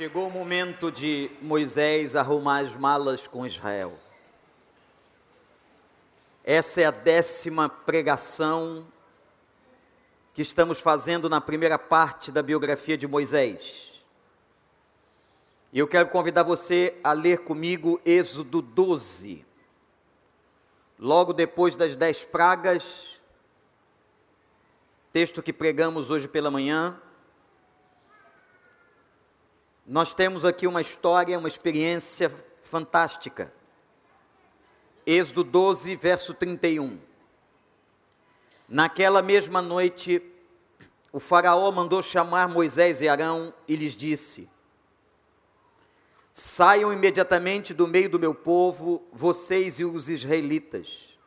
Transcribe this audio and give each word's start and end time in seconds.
Chegou 0.00 0.28
o 0.28 0.30
momento 0.30 0.90
de 0.90 1.30
Moisés 1.42 2.16
arrumar 2.16 2.60
as 2.60 2.74
malas 2.74 3.26
com 3.26 3.44
Israel. 3.44 3.98
Essa 6.42 6.80
é 6.80 6.84
a 6.86 6.90
décima 6.90 7.68
pregação 7.68 8.86
que 10.32 10.40
estamos 10.40 10.80
fazendo 10.80 11.28
na 11.28 11.38
primeira 11.38 11.78
parte 11.78 12.32
da 12.32 12.42
biografia 12.42 12.96
de 12.96 13.06
Moisés. 13.06 14.02
E 15.70 15.78
eu 15.78 15.86
quero 15.86 16.08
convidar 16.08 16.44
você 16.44 16.98
a 17.04 17.12
ler 17.12 17.40
comigo 17.40 18.00
Êxodo 18.02 18.62
12. 18.62 19.44
Logo 20.98 21.34
depois 21.34 21.76
das 21.76 21.94
dez 21.94 22.24
pragas, 22.24 23.20
texto 25.12 25.42
que 25.42 25.52
pregamos 25.52 26.08
hoje 26.08 26.26
pela 26.26 26.50
manhã, 26.50 26.98
nós 29.90 30.14
temos 30.14 30.44
aqui 30.44 30.68
uma 30.68 30.80
história, 30.80 31.36
uma 31.36 31.48
experiência 31.48 32.32
fantástica. 32.62 33.52
Êxodo 35.04 35.42
12, 35.42 35.96
verso 35.96 36.32
31. 36.32 37.00
Naquela 38.68 39.20
mesma 39.20 39.60
noite, 39.60 40.22
o 41.10 41.18
Faraó 41.18 41.72
mandou 41.72 42.00
chamar 42.02 42.48
Moisés 42.48 43.00
e 43.00 43.08
Arão 43.08 43.52
e 43.66 43.74
lhes 43.74 43.96
disse: 43.96 44.48
Saiam 46.32 46.92
imediatamente 46.92 47.74
do 47.74 47.88
meio 47.88 48.08
do 48.08 48.20
meu 48.20 48.32
povo, 48.32 49.02
vocês 49.12 49.80
e 49.80 49.84
os 49.84 50.08
israelitas. 50.08 51.18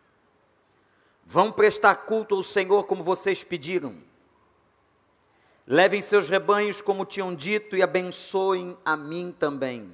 Vão 1.26 1.52
prestar 1.52 1.96
culto 1.96 2.36
ao 2.36 2.44
Senhor 2.44 2.86
como 2.86 3.04
vocês 3.04 3.44
pediram. 3.44 4.02
Levem 5.66 6.02
seus 6.02 6.30
rebanhos 6.30 6.82
como 6.82 7.06
tinham 7.06 7.34
dito 7.34 7.78
e 7.78 7.82
abençoem 7.82 8.78
a 8.84 8.98
mim 8.98 9.34
também. 9.38 9.92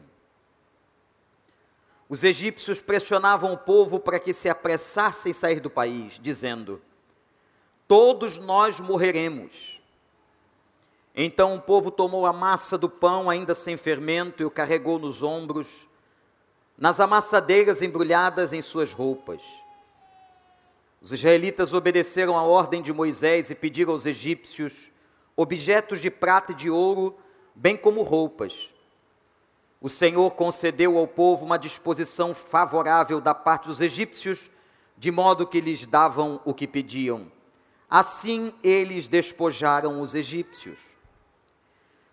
Os 2.07 2.23
egípcios 2.23 2.81
pressionavam 2.81 3.53
o 3.53 3.57
povo 3.57 3.99
para 3.99 4.19
que 4.19 4.33
se 4.33 4.49
apressasse 4.49 5.29
em 5.29 5.33
sair 5.33 5.59
do 5.59 5.69
país, 5.69 6.19
dizendo: 6.19 6.81
Todos 7.87 8.37
nós 8.37 8.79
morreremos. 8.79 9.79
Então 11.13 11.55
o 11.55 11.61
povo 11.61 11.91
tomou 11.91 12.25
a 12.25 12.33
massa 12.33 12.77
do 12.77 12.89
pão, 12.89 13.29
ainda 13.29 13.53
sem 13.53 13.77
fermento, 13.77 14.41
e 14.41 14.45
o 14.45 14.51
carregou 14.51 14.97
nos 14.97 15.21
ombros, 15.21 15.87
nas 16.75 16.99
amassadeiras 16.99 17.83
embrulhadas 17.83 18.53
em 18.53 18.61
suas 18.61 18.91
roupas. 18.91 19.43
Os 20.99 21.11
israelitas 21.11 21.73
obedeceram 21.73 22.37
a 22.37 22.43
ordem 22.43 22.81
de 22.81 22.91
Moisés 22.91 23.51
e 23.51 23.55
pediram 23.55 23.93
aos 23.93 24.07
egípcios 24.07 24.91
objetos 25.41 26.01
de 26.01 26.11
prata 26.11 26.51
e 26.51 26.55
de 26.55 26.69
ouro, 26.69 27.15
bem 27.55 27.77
como 27.77 28.01
roupas. 28.01 28.73
O 29.79 29.87
Senhor 29.87 30.31
concedeu 30.31 30.97
ao 30.97 31.07
povo 31.07 31.45
uma 31.45 31.57
disposição 31.57 32.35
favorável 32.35 33.21
da 33.21 33.33
parte 33.33 33.69
dos 33.69 33.79
egípcios, 33.79 34.51
de 34.97 35.09
modo 35.09 35.47
que 35.47 35.61
lhes 35.61 35.87
davam 35.87 36.41
o 36.43 36.53
que 36.53 36.67
pediam. 36.67 37.31
Assim 37.89 38.53
eles 38.61 39.07
despojaram 39.07 40.01
os 40.01 40.13
egípcios. 40.13 40.81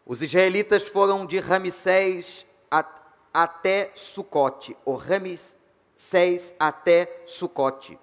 Os 0.07 0.23
israelitas 0.23 0.87
foram 0.87 1.27
de 1.27 1.41
Ramsés 1.41 2.47
até 3.35 3.91
Sucote, 3.97 4.77
ou 4.85 4.95
Ramsés 4.95 6.55
até 6.61 7.25
Sucote. 7.27 7.99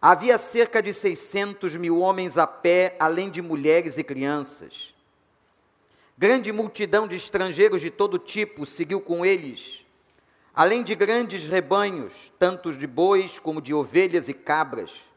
Havia 0.00 0.38
cerca 0.38 0.80
de 0.80 0.94
600 0.94 1.74
mil 1.74 1.98
homens 1.98 2.38
a 2.38 2.46
pé, 2.46 2.96
além 3.00 3.30
de 3.30 3.42
mulheres 3.42 3.98
e 3.98 4.04
crianças. 4.04 4.94
Grande 6.16 6.52
multidão 6.52 7.08
de 7.08 7.16
estrangeiros 7.16 7.80
de 7.80 7.90
todo 7.90 8.18
tipo 8.18 8.64
seguiu 8.64 9.00
com 9.00 9.26
eles, 9.26 9.84
além 10.54 10.84
de 10.84 10.94
grandes 10.94 11.46
rebanhos, 11.46 12.32
tanto 12.38 12.72
de 12.72 12.86
bois 12.86 13.38
como 13.38 13.60
de 13.60 13.74
ovelhas 13.74 14.28
e 14.28 14.34
cabras. 14.34 15.08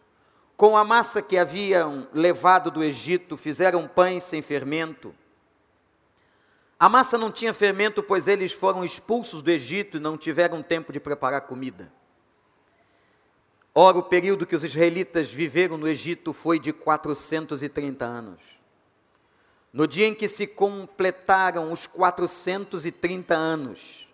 Com 0.57 0.75
a 0.77 0.83
massa 0.83 1.21
que 1.21 1.37
haviam 1.37 2.07
levado 2.13 2.69
do 2.69 2.83
Egito, 2.83 3.37
fizeram 3.37 3.87
pães 3.87 4.23
sem 4.23 4.41
fermento. 4.41 5.13
A 6.79 6.89
massa 6.89 7.17
não 7.17 7.31
tinha 7.31 7.53
fermento, 7.53 8.01
pois 8.01 8.27
eles 8.27 8.51
foram 8.51 8.83
expulsos 8.83 9.43
do 9.43 9.51
Egito 9.51 9.97
e 9.97 9.99
não 9.99 10.17
tiveram 10.17 10.63
tempo 10.63 10.91
de 10.91 10.99
preparar 10.99 11.41
comida. 11.41 11.91
Ora, 13.73 13.97
o 13.97 14.03
período 14.03 14.45
que 14.45 14.55
os 14.55 14.65
israelitas 14.65 15.31
viveram 15.31 15.77
no 15.77 15.87
Egito 15.87 16.33
foi 16.33 16.59
de 16.59 16.73
430 16.73 18.03
anos. 18.03 18.41
No 19.71 19.87
dia 19.87 20.07
em 20.07 20.13
que 20.13 20.27
se 20.27 20.45
completaram 20.45 21.71
os 21.71 21.87
430 21.87 23.33
anos, 23.33 24.09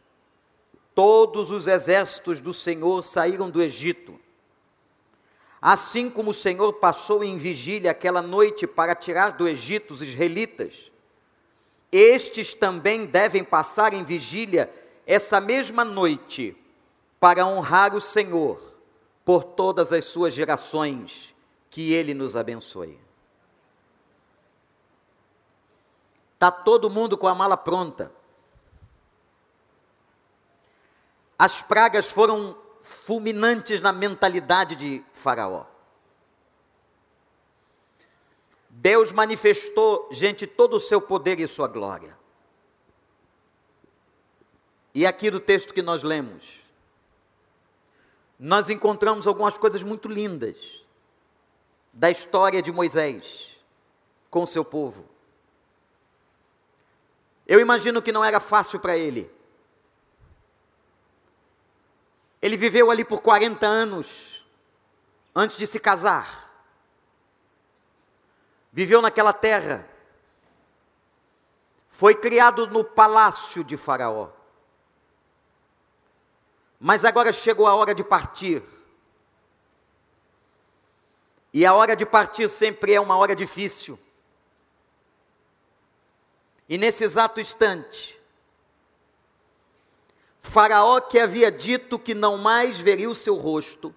todos 0.93 1.49
os 1.49 1.65
exércitos 1.65 2.39
do 2.39 2.53
Senhor 2.53 3.01
saíram 3.01 3.49
do 3.49 3.59
Egito. 3.59 4.19
Assim 5.59 6.07
como 6.07 6.29
o 6.29 6.35
Senhor 6.35 6.73
passou 6.73 7.23
em 7.23 7.35
vigília 7.39 7.89
aquela 7.89 8.21
noite 8.21 8.67
para 8.67 8.93
tirar 8.93 9.31
do 9.31 9.47
Egito 9.47 9.91
os 9.91 10.03
israelitas, 10.03 10.91
estes 11.91 12.53
também 12.53 13.07
devem 13.07 13.43
passar 13.43 13.91
em 13.91 14.03
vigília 14.03 14.71
essa 15.07 15.41
mesma 15.41 15.83
noite 15.83 16.55
para 17.19 17.47
honrar 17.47 17.95
o 17.95 18.01
Senhor 18.01 18.66
por 19.27 19.43
todas 19.43 19.91
as 19.91 20.05
suas 20.05 20.33
gerações, 20.33 21.35
que 21.69 21.91
Ele 21.91 22.13
nos 22.13 22.33
abençoe. 22.33 22.97
Está 26.35 26.49
todo 26.49 26.89
mundo 26.89 27.17
com 27.17 27.27
a 27.27 27.35
mala 27.35 27.57
pronta. 27.57 28.09
As 31.37 31.61
pragas 31.61 32.09
foram 32.09 32.57
fulminantes 32.81 33.81
na 33.81 33.91
mentalidade 33.91 34.77
de 34.77 35.03
Faraó. 35.11 35.65
Deus 38.69 39.11
manifestou, 39.11 40.07
gente, 40.09 40.47
todo 40.47 40.77
o 40.77 40.79
seu 40.79 41.01
poder 41.01 41.37
e 41.41 41.47
sua 41.49 41.67
glória. 41.67 42.17
E 44.95 45.05
aqui 45.05 45.29
do 45.29 45.41
texto 45.41 45.73
que 45.73 45.81
nós 45.81 46.01
lemos, 46.01 46.65
nós 48.39 48.69
encontramos 48.69 49.27
algumas 49.27 49.57
coisas 49.57 49.81
muito 49.81 50.07
lindas 50.07 50.83
da 51.91 52.11
história 52.11 52.61
de 52.61 52.71
Moisés 52.71 53.57
com 54.29 54.43
o 54.43 54.47
seu 54.47 54.63
povo. 54.63 55.09
Eu 57.47 57.59
imagino 57.59 58.01
que 58.01 58.11
não 58.11 58.23
era 58.23 58.39
fácil 58.39 58.79
para 58.79 58.95
ele. 58.95 59.31
Ele 62.41 62.55
viveu 62.55 62.91
ali 62.91 63.03
por 63.03 63.21
40 63.21 63.65
anos 63.65 64.45
antes 65.35 65.57
de 65.57 65.65
se 65.65 65.79
casar. 65.79 66.53
Viveu 68.71 69.01
naquela 69.01 69.33
terra. 69.33 69.87
Foi 71.89 72.13
criado 72.13 72.67
no 72.67 72.83
palácio 72.83 73.63
de 73.63 73.75
Faraó. 73.75 74.36
Mas 76.79 77.03
agora 77.03 77.33
chegou 77.33 77.65
a 77.67 77.75
hora 77.75 77.93
de 77.93 78.03
partir. 78.03 78.63
E 81.53 81.65
a 81.65 81.73
hora 81.73 81.95
de 81.95 82.05
partir 82.05 82.47
sempre 82.49 82.93
é 82.93 83.01
uma 83.01 83.17
hora 83.17 83.35
difícil. 83.35 83.97
E 86.69 86.77
nesse 86.77 87.03
exato 87.03 87.39
instante, 87.39 88.19
Faraó, 90.41 90.99
que 91.01 91.19
havia 91.19 91.51
dito 91.51 91.97
que 91.97 92.13
não 92.13 92.37
mais 92.37 92.77
veria 92.79 93.09
o 93.09 93.15
seu 93.15 93.35
rosto, 93.35 93.95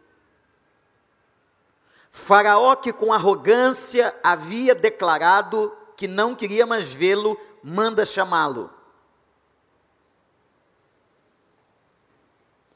Faraó, 2.10 2.74
que 2.76 2.92
com 2.92 3.12
arrogância 3.12 4.14
havia 4.22 4.74
declarado 4.74 5.76
que 5.96 6.08
não 6.08 6.34
queria 6.34 6.66
mais 6.66 6.92
vê-lo, 6.92 7.38
manda 7.62 8.04
chamá-lo. 8.06 8.70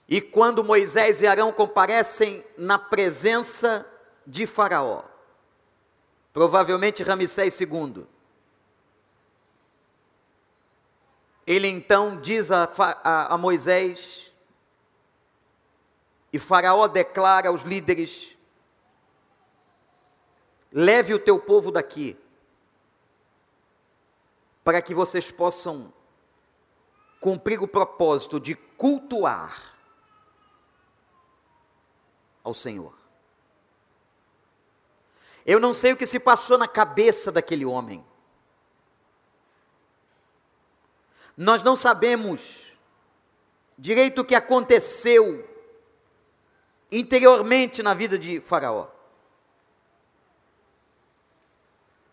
E 0.09 0.21
quando 0.21 0.63
Moisés 0.63 1.23
e 1.23 1.27
Arão 1.27 1.53
comparecem 1.53 2.45
na 2.59 2.79
presença 2.79 3.91
de 4.27 4.47
Faraó, 4.47 5.03
provavelmente 6.33 7.03
Ramsés 7.03 7.59
II, 7.61 8.07
ele 11.47 11.69
então 11.69 12.21
diz 12.21 12.51
a, 12.51 12.65
a, 13.03 13.35
a 13.35 13.39
Moisés, 13.39 14.31
e 16.33 16.39
Faraó 16.39 16.87
declara 16.87 17.49
aos 17.49 17.63
líderes: 17.63 18.37
leve 20.71 21.15
o 21.15 21.19
teu 21.19 21.39
povo 21.39 21.71
daqui, 21.71 22.19
para 24.63 24.83
que 24.83 24.95
vocês 24.95 25.31
possam 25.31 25.93
cumprir 27.21 27.63
o 27.63 27.69
propósito 27.69 28.39
de 28.39 28.55
cultuar 28.55 29.74
ao 32.45 32.55
Senhor. 32.55 32.95
Eu 35.47 35.59
não 35.59 35.73
sei 35.73 35.93
o 35.93 35.97
que 35.97 36.07
se 36.07 36.21
passou 36.21 36.57
na 36.57 36.69
cabeça 36.69 37.33
daquele 37.33 37.65
homem. 37.65 38.05
Nós 41.37 41.63
não 41.63 41.75
sabemos 41.75 42.73
direito 43.77 44.21
o 44.21 44.25
que 44.25 44.35
aconteceu 44.35 45.51
interiormente 46.93 47.83
na 47.83 47.93
vida 47.93 48.17
de 48.19 48.41
Faraó. 48.41 48.89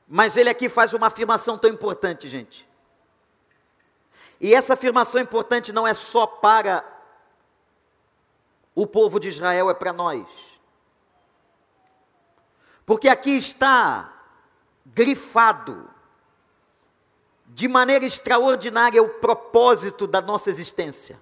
Mas 0.08 0.36
ele 0.36 0.50
aqui 0.50 0.68
faz 0.68 0.92
uma 0.92 1.08
afirmação 1.08 1.58
tão 1.58 1.70
importante, 1.70 2.28
gente. 2.28 2.68
E 4.42 4.54
essa 4.54 4.74
afirmação 4.74 5.22
importante 5.22 5.72
não 5.72 5.88
é 5.88 5.94
só 5.94 6.26
para 6.26 6.84
o 8.74 8.88
povo 8.88 9.20
de 9.20 9.28
Israel, 9.28 9.70
é 9.70 9.74
para 9.74 9.94
nós. 9.94 10.60
Porque 12.86 13.08
aqui 13.08 13.32
está 13.32 14.14
grifado 14.86 15.90
de 17.48 17.68
maneira 17.68 18.06
extraordinária 18.06 19.04
o 19.04 19.10
propósito 19.10 20.08
da 20.08 20.22
nossa 20.22 20.50
existência. 20.50 21.22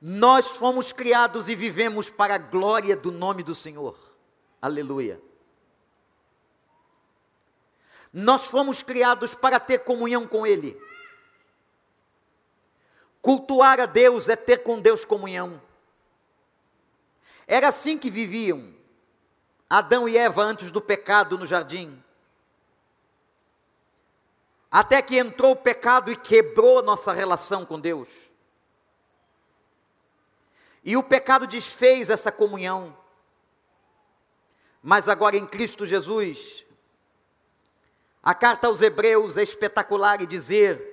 Nós 0.00 0.48
fomos 0.48 0.92
criados 0.92 1.48
e 1.48 1.54
vivemos 1.54 2.08
para 2.08 2.34
a 2.34 2.38
glória 2.38 2.96
do 2.96 3.12
nome 3.12 3.42
do 3.42 3.54
Senhor. 3.54 3.96
Aleluia. 4.60 5.20
Nós 8.12 8.46
fomos 8.46 8.82
criados 8.82 9.34
para 9.34 9.60
ter 9.60 9.80
comunhão 9.80 10.26
com 10.26 10.46
Ele. 10.46 10.80
Cultuar 13.22 13.80
a 13.80 13.86
Deus 13.86 14.28
é 14.28 14.36
ter 14.36 14.62
com 14.62 14.80
Deus 14.80 15.04
comunhão. 15.04 15.60
Era 17.46 17.68
assim 17.68 17.98
que 17.98 18.10
viviam 18.10 18.72
Adão 19.68 20.08
e 20.08 20.16
Eva 20.16 20.42
antes 20.42 20.70
do 20.70 20.80
pecado 20.80 21.36
no 21.36 21.46
jardim. 21.46 22.02
Até 24.70 25.02
que 25.02 25.18
entrou 25.18 25.52
o 25.52 25.56
pecado 25.56 26.10
e 26.10 26.16
quebrou 26.16 26.78
a 26.78 26.82
nossa 26.82 27.12
relação 27.12 27.66
com 27.66 27.78
Deus. 27.78 28.30
E 30.84 30.96
o 30.96 31.02
pecado 31.02 31.46
desfez 31.46 32.08
essa 32.08 32.32
comunhão. 32.32 32.96
Mas 34.82 35.08
agora 35.08 35.36
em 35.36 35.46
Cristo 35.46 35.84
Jesus, 35.84 36.64
a 38.22 38.34
carta 38.34 38.66
aos 38.66 38.80
Hebreus 38.80 39.36
é 39.36 39.42
espetacular 39.42 40.22
e 40.22 40.26
dizer 40.26 40.89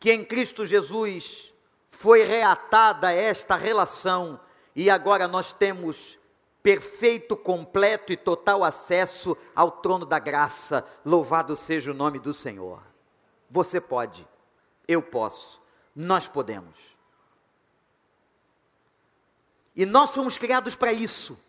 que 0.00 0.10
em 0.10 0.24
Cristo 0.24 0.64
Jesus 0.64 1.52
foi 1.90 2.24
reatada 2.24 3.12
esta 3.12 3.54
relação 3.54 4.40
e 4.74 4.88
agora 4.88 5.28
nós 5.28 5.52
temos 5.52 6.18
perfeito, 6.62 7.36
completo 7.36 8.10
e 8.10 8.16
total 8.16 8.64
acesso 8.64 9.36
ao 9.54 9.70
trono 9.70 10.06
da 10.06 10.18
graça. 10.18 10.88
Louvado 11.04 11.54
seja 11.54 11.90
o 11.90 11.94
nome 11.94 12.18
do 12.18 12.32
Senhor. 12.32 12.82
Você 13.50 13.78
pode, 13.78 14.26
eu 14.88 15.02
posso, 15.02 15.60
nós 15.94 16.26
podemos. 16.26 16.96
E 19.76 19.84
nós 19.84 20.14
fomos 20.14 20.38
criados 20.38 20.74
para 20.74 20.92
isso. 20.92 21.44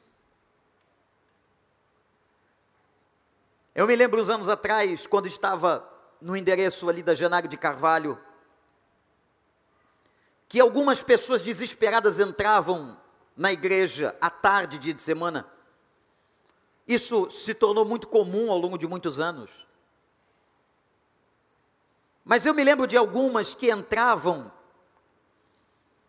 Eu 3.73 3.87
me 3.87 3.95
lembro 3.95 4.21
uns 4.21 4.29
anos 4.29 4.49
atrás, 4.49 5.07
quando 5.07 5.27
estava 5.27 5.87
no 6.19 6.35
endereço 6.35 6.89
ali 6.89 7.01
da 7.01 7.15
Janário 7.15 7.49
de 7.49 7.57
Carvalho, 7.57 8.19
que 10.51 10.59
algumas 10.59 11.01
pessoas 11.01 11.41
desesperadas 11.41 12.19
entravam 12.19 12.99
na 13.37 13.53
igreja 13.53 14.13
à 14.19 14.29
tarde, 14.29 14.77
dia 14.77 14.93
de 14.93 14.99
semana. 14.99 15.49
Isso 16.85 17.31
se 17.31 17.53
tornou 17.53 17.85
muito 17.85 18.05
comum 18.09 18.51
ao 18.51 18.57
longo 18.57 18.77
de 18.77 18.85
muitos 18.85 19.17
anos. 19.17 19.65
Mas 22.25 22.45
eu 22.45 22.53
me 22.53 22.65
lembro 22.65 22.85
de 22.85 22.97
algumas 22.97 23.55
que 23.55 23.71
entravam 23.71 24.51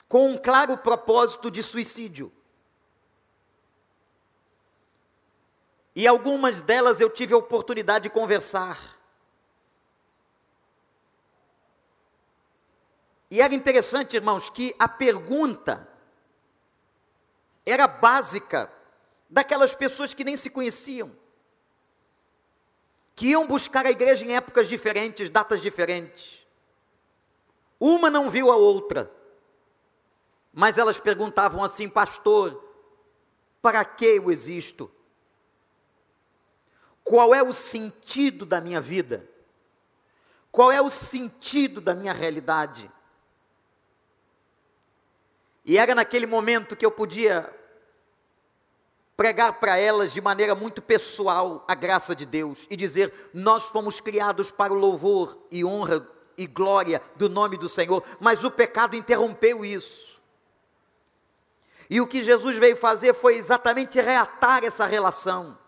com 0.09 0.31
um 0.31 0.37
claro 0.37 0.77
propósito 0.77 1.49
de 1.49 1.63
suicídio. 1.63 2.33
E 5.95 6.05
algumas 6.05 6.61
delas 6.61 7.01
eu 7.01 7.09
tive 7.09 7.33
a 7.33 7.39
oportunidade 7.39 8.09
de 8.09 8.11
conversar. 8.11 8.77
E 13.33 13.41
era 13.41 13.55
interessante, 13.55 14.15
irmãos, 14.15 14.51
que 14.51 14.77
a 14.79 14.87
pergunta 14.87 15.89
era 17.65 17.87
básica 17.87 18.71
daquelas 19.31 19.75
pessoas 19.75 20.13
que 20.13 20.23
nem 20.23 20.37
se 20.37 20.51
conheciam, 20.51 21.11
que 23.17 23.29
iam 23.29 23.47
buscar 23.47 23.87
a 23.87 23.91
igreja 23.91 24.27
em 24.27 24.37
épocas 24.37 24.69
diferentes, 24.69 25.31
datas 25.31 25.63
diferentes. 25.63 26.47
Uma 27.81 28.11
não 28.11 28.29
viu 28.29 28.53
a 28.53 28.57
outra. 28.57 29.11
Mas 30.53 30.77
elas 30.77 31.01
perguntavam 31.01 31.65
assim, 31.65 31.89
pastor, 31.89 32.63
para 33.63 33.83
que 33.83 34.05
eu 34.05 34.31
existo? 34.31 34.95
Qual 37.03 37.35
é 37.35 37.43
o 37.43 37.55
sentido 37.55 38.45
da 38.45 38.61
minha 38.61 38.79
vida? 38.79 39.27
Qual 40.51 40.71
é 40.71 40.83
o 40.83 40.91
sentido 40.91 41.81
da 41.81 41.95
minha 41.95 42.13
realidade? 42.13 42.93
E 45.65 45.79
era 45.79 45.95
naquele 45.95 46.27
momento 46.27 46.77
que 46.77 46.85
eu 46.85 46.91
podia 46.91 47.53
pregar 49.17 49.61
para 49.61 49.79
elas 49.79 50.13
de 50.13 50.21
maneira 50.21 50.55
muito 50.55 50.83
pessoal 50.83 51.65
a 51.69 51.75
graça 51.75 52.15
de 52.15 52.27
Deus 52.27 52.67
e 52.69 52.77
dizer: 52.77 53.13
Nós 53.33 53.69
fomos 53.69 54.01
criados 54.01 54.51
para 54.51 54.73
o 54.73 54.77
louvor 54.77 55.39
e 55.51 55.65
honra 55.65 56.07
e 56.37 56.47
glória 56.47 57.01
do 57.17 57.29
nome 57.29 57.57
do 57.57 57.69
Senhor, 57.69 58.03
mas 58.19 58.43
o 58.43 58.51
pecado 58.51 58.97
interrompeu 58.97 59.65
isso. 59.65 60.21
E 61.89 62.01
o 62.01 62.07
que 62.07 62.23
Jesus 62.23 62.57
veio 62.57 62.77
fazer 62.77 63.15
foi 63.15 63.37
exatamente 63.37 64.01
reatar 64.01 64.65
essa 64.65 64.87
relação, 64.87 65.59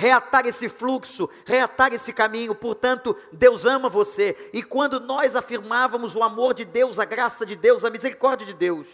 reatar 0.00 0.46
esse 0.46 0.66
fluxo, 0.66 1.28
reatar 1.44 1.92
esse 1.92 2.10
caminho. 2.10 2.54
Portanto, 2.54 3.14
Deus 3.30 3.66
ama 3.66 3.86
você. 3.86 4.50
E 4.50 4.62
quando 4.62 4.98
nós 4.98 5.36
afirmávamos 5.36 6.14
o 6.14 6.22
amor 6.22 6.54
de 6.54 6.64
Deus, 6.64 6.98
a 6.98 7.04
graça 7.04 7.44
de 7.44 7.54
Deus, 7.54 7.84
a 7.84 7.90
misericórdia 7.90 8.46
de 8.46 8.54
Deus, 8.54 8.88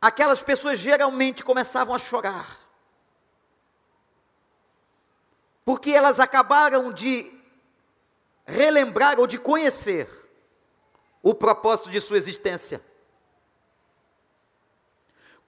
aquelas 0.00 0.42
pessoas 0.42 0.80
geralmente 0.80 1.44
começavam 1.44 1.94
a 1.94 1.98
chorar. 1.98 2.58
Porque 5.64 5.92
elas 5.92 6.18
acabaram 6.18 6.92
de 6.92 7.32
relembrar 8.44 9.20
ou 9.20 9.28
de 9.28 9.38
conhecer 9.38 10.08
o 11.22 11.32
propósito 11.32 11.88
de 11.88 12.00
sua 12.00 12.16
existência. 12.16 12.84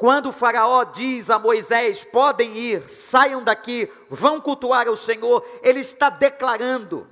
Quando 0.05 0.27
o 0.27 0.33
Faraó 0.33 0.85
diz 0.85 1.31
a 1.31 1.39
Moisés: 1.39 2.05
podem 2.05 2.55
ir, 2.59 2.91
saiam 2.91 3.43
daqui, 3.43 3.91
vão 4.11 4.39
cultuar 4.39 4.87
ao 4.87 4.97
Senhor, 4.97 5.43
ele 5.63 5.81
está 5.81 6.11
declarando, 6.11 7.07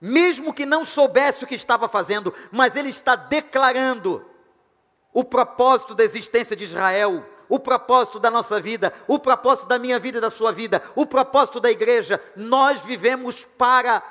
mesmo 0.00 0.52
que 0.52 0.66
não 0.66 0.84
soubesse 0.84 1.44
o 1.44 1.46
que 1.46 1.54
estava 1.54 1.86
fazendo, 1.86 2.34
mas 2.50 2.74
ele 2.74 2.88
está 2.88 3.14
declarando 3.14 4.28
o 5.12 5.22
propósito 5.22 5.94
da 5.94 6.02
existência 6.02 6.56
de 6.56 6.64
Israel, 6.64 7.24
o 7.48 7.60
propósito 7.60 8.18
da 8.18 8.28
nossa 8.28 8.60
vida, 8.60 8.92
o 9.06 9.16
propósito 9.16 9.68
da 9.68 9.78
minha 9.78 10.00
vida 10.00 10.18
e 10.18 10.20
da 10.20 10.30
sua 10.30 10.50
vida, 10.50 10.82
o 10.96 11.06
propósito 11.06 11.60
da 11.60 11.70
igreja. 11.70 12.20
Nós 12.34 12.80
vivemos 12.80 13.44
para 13.44 14.02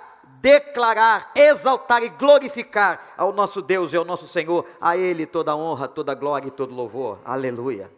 declarar, 0.44 1.32
exaltar 1.34 2.04
e 2.04 2.10
glorificar 2.10 3.14
ao 3.16 3.32
nosso 3.32 3.62
Deus 3.62 3.94
e 3.94 3.96
ao 3.96 4.04
nosso 4.04 4.28
Senhor, 4.28 4.68
a 4.82 4.98
Ele 4.98 5.26
toda 5.26 5.56
honra, 5.56 5.88
toda 5.88 6.14
glória 6.14 6.50
e 6.50 6.52
todo 6.52 6.76
louvor. 6.76 7.18
Aleluia. 7.24 7.90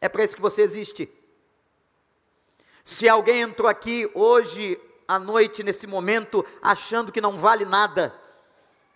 É 0.00 0.08
para 0.08 0.22
isso 0.22 0.36
que 0.36 0.40
você 0.40 0.62
existe. 0.62 1.12
Se 2.84 3.08
alguém 3.08 3.40
entrou 3.40 3.68
aqui 3.68 4.08
hoje 4.14 4.80
à 5.08 5.18
noite, 5.18 5.64
nesse 5.64 5.88
momento, 5.88 6.46
achando 6.62 7.10
que 7.10 7.20
não 7.20 7.36
vale 7.36 7.64
nada, 7.64 8.14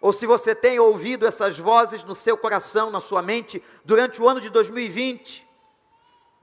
ou 0.01 0.13
se 0.13 0.25
você 0.25 0.55
tem 0.55 0.79
ouvido 0.79 1.27
essas 1.27 1.59
vozes 1.59 2.05
no 2.05 2.15
seu 2.15 2.39
coração, 2.39 2.89
na 2.89 3.01
sua 3.01 3.21
mente, 3.21 3.61
durante 3.85 4.23
o 4.23 4.29
ano 4.29 4.41
de 4.41 4.49
2020, 4.49 5.45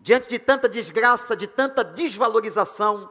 diante 0.02 0.28
de 0.28 0.40
tanta 0.40 0.68
desgraça, 0.68 1.38
de 1.38 1.48
tanta 1.48 1.86
desvalorização, 1.86 3.10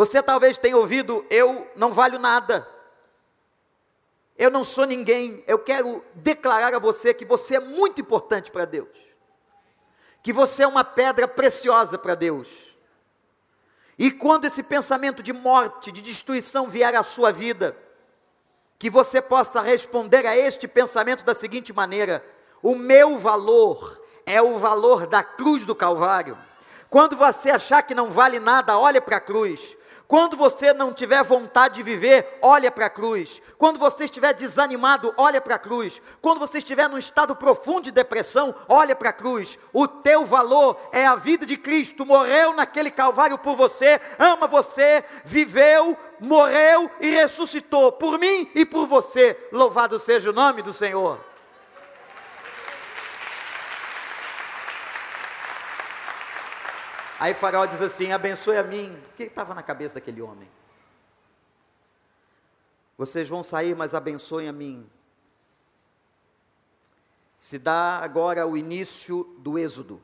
você 0.00 0.22
talvez 0.22 0.56
tenha 0.56 0.78
ouvido: 0.78 1.26
eu 1.28 1.70
não 1.76 1.92
valho 1.92 2.18
nada, 2.18 2.66
eu 4.34 4.50
não 4.50 4.64
sou 4.64 4.86
ninguém. 4.86 5.44
Eu 5.46 5.58
quero 5.58 6.02
declarar 6.14 6.74
a 6.74 6.78
você 6.78 7.12
que 7.12 7.26
você 7.26 7.56
é 7.56 7.60
muito 7.60 8.00
importante 8.00 8.50
para 8.50 8.64
Deus, 8.64 8.88
que 10.22 10.32
você 10.32 10.62
é 10.62 10.66
uma 10.66 10.84
pedra 10.84 11.28
preciosa 11.28 11.98
para 11.98 12.14
Deus. 12.14 12.74
E 13.98 14.10
quando 14.10 14.46
esse 14.46 14.62
pensamento 14.62 15.22
de 15.22 15.34
morte, 15.34 15.92
de 15.92 16.00
destruição 16.00 16.70
vier 16.70 16.96
à 16.96 17.02
sua 17.02 17.30
vida, 17.30 17.76
que 18.78 18.88
você 18.88 19.20
possa 19.20 19.60
responder 19.60 20.24
a 20.24 20.34
este 20.34 20.66
pensamento 20.66 21.26
da 21.26 21.34
seguinte 21.34 21.74
maneira: 21.74 22.24
o 22.62 22.74
meu 22.74 23.18
valor 23.18 24.02
é 24.24 24.40
o 24.40 24.56
valor 24.56 25.06
da 25.06 25.22
cruz 25.22 25.66
do 25.66 25.74
Calvário 25.74 26.38
Quando 26.88 27.16
você 27.16 27.50
achar 27.50 27.82
que 27.82 27.94
não 27.94 28.06
vale 28.06 28.40
nada, 28.40 28.78
olha 28.78 29.02
para 29.02 29.18
a 29.18 29.20
cruz. 29.20 29.76
Quando 30.10 30.36
você 30.36 30.74
não 30.74 30.92
tiver 30.92 31.22
vontade 31.22 31.76
de 31.76 31.84
viver, 31.84 32.40
olha 32.42 32.68
para 32.68 32.86
a 32.86 32.90
cruz. 32.90 33.40
Quando 33.56 33.78
você 33.78 34.06
estiver 34.06 34.34
desanimado, 34.34 35.14
olha 35.16 35.40
para 35.40 35.54
a 35.54 35.58
cruz. 35.58 36.02
Quando 36.20 36.40
você 36.40 36.58
estiver 36.58 36.88
num 36.88 36.98
estado 36.98 37.36
profundo 37.36 37.82
de 37.82 37.92
depressão, 37.92 38.52
olha 38.68 38.96
para 38.96 39.10
a 39.10 39.12
cruz. 39.12 39.56
O 39.72 39.86
teu 39.86 40.26
valor 40.26 40.76
é 40.90 41.06
a 41.06 41.14
vida 41.14 41.46
de 41.46 41.56
Cristo. 41.56 42.04
Morreu 42.04 42.52
naquele 42.54 42.90
calvário 42.90 43.38
por 43.38 43.54
você, 43.54 44.00
ama 44.18 44.48
você, 44.48 45.04
viveu, 45.24 45.96
morreu 46.18 46.90
e 47.00 47.10
ressuscitou 47.10 47.92
por 47.92 48.18
mim 48.18 48.50
e 48.52 48.66
por 48.66 48.86
você. 48.86 49.38
Louvado 49.52 49.96
seja 50.00 50.30
o 50.30 50.32
nome 50.32 50.60
do 50.60 50.72
Senhor. 50.72 51.29
Aí 57.20 57.34
Faraó 57.34 57.66
diz 57.66 57.82
assim: 57.82 58.12
abençoe 58.12 58.56
a 58.56 58.62
mim. 58.62 58.90
O 59.10 59.14
que 59.14 59.24
estava 59.24 59.54
na 59.54 59.62
cabeça 59.62 59.96
daquele 59.96 60.22
homem? 60.22 60.50
Vocês 62.96 63.28
vão 63.28 63.42
sair, 63.42 63.76
mas 63.76 63.94
abençoem 63.94 64.48
a 64.48 64.52
mim. 64.52 64.90
Se 67.36 67.58
dá 67.58 67.98
agora 67.98 68.46
o 68.46 68.56
início 68.56 69.24
do 69.38 69.58
êxodo. 69.58 70.02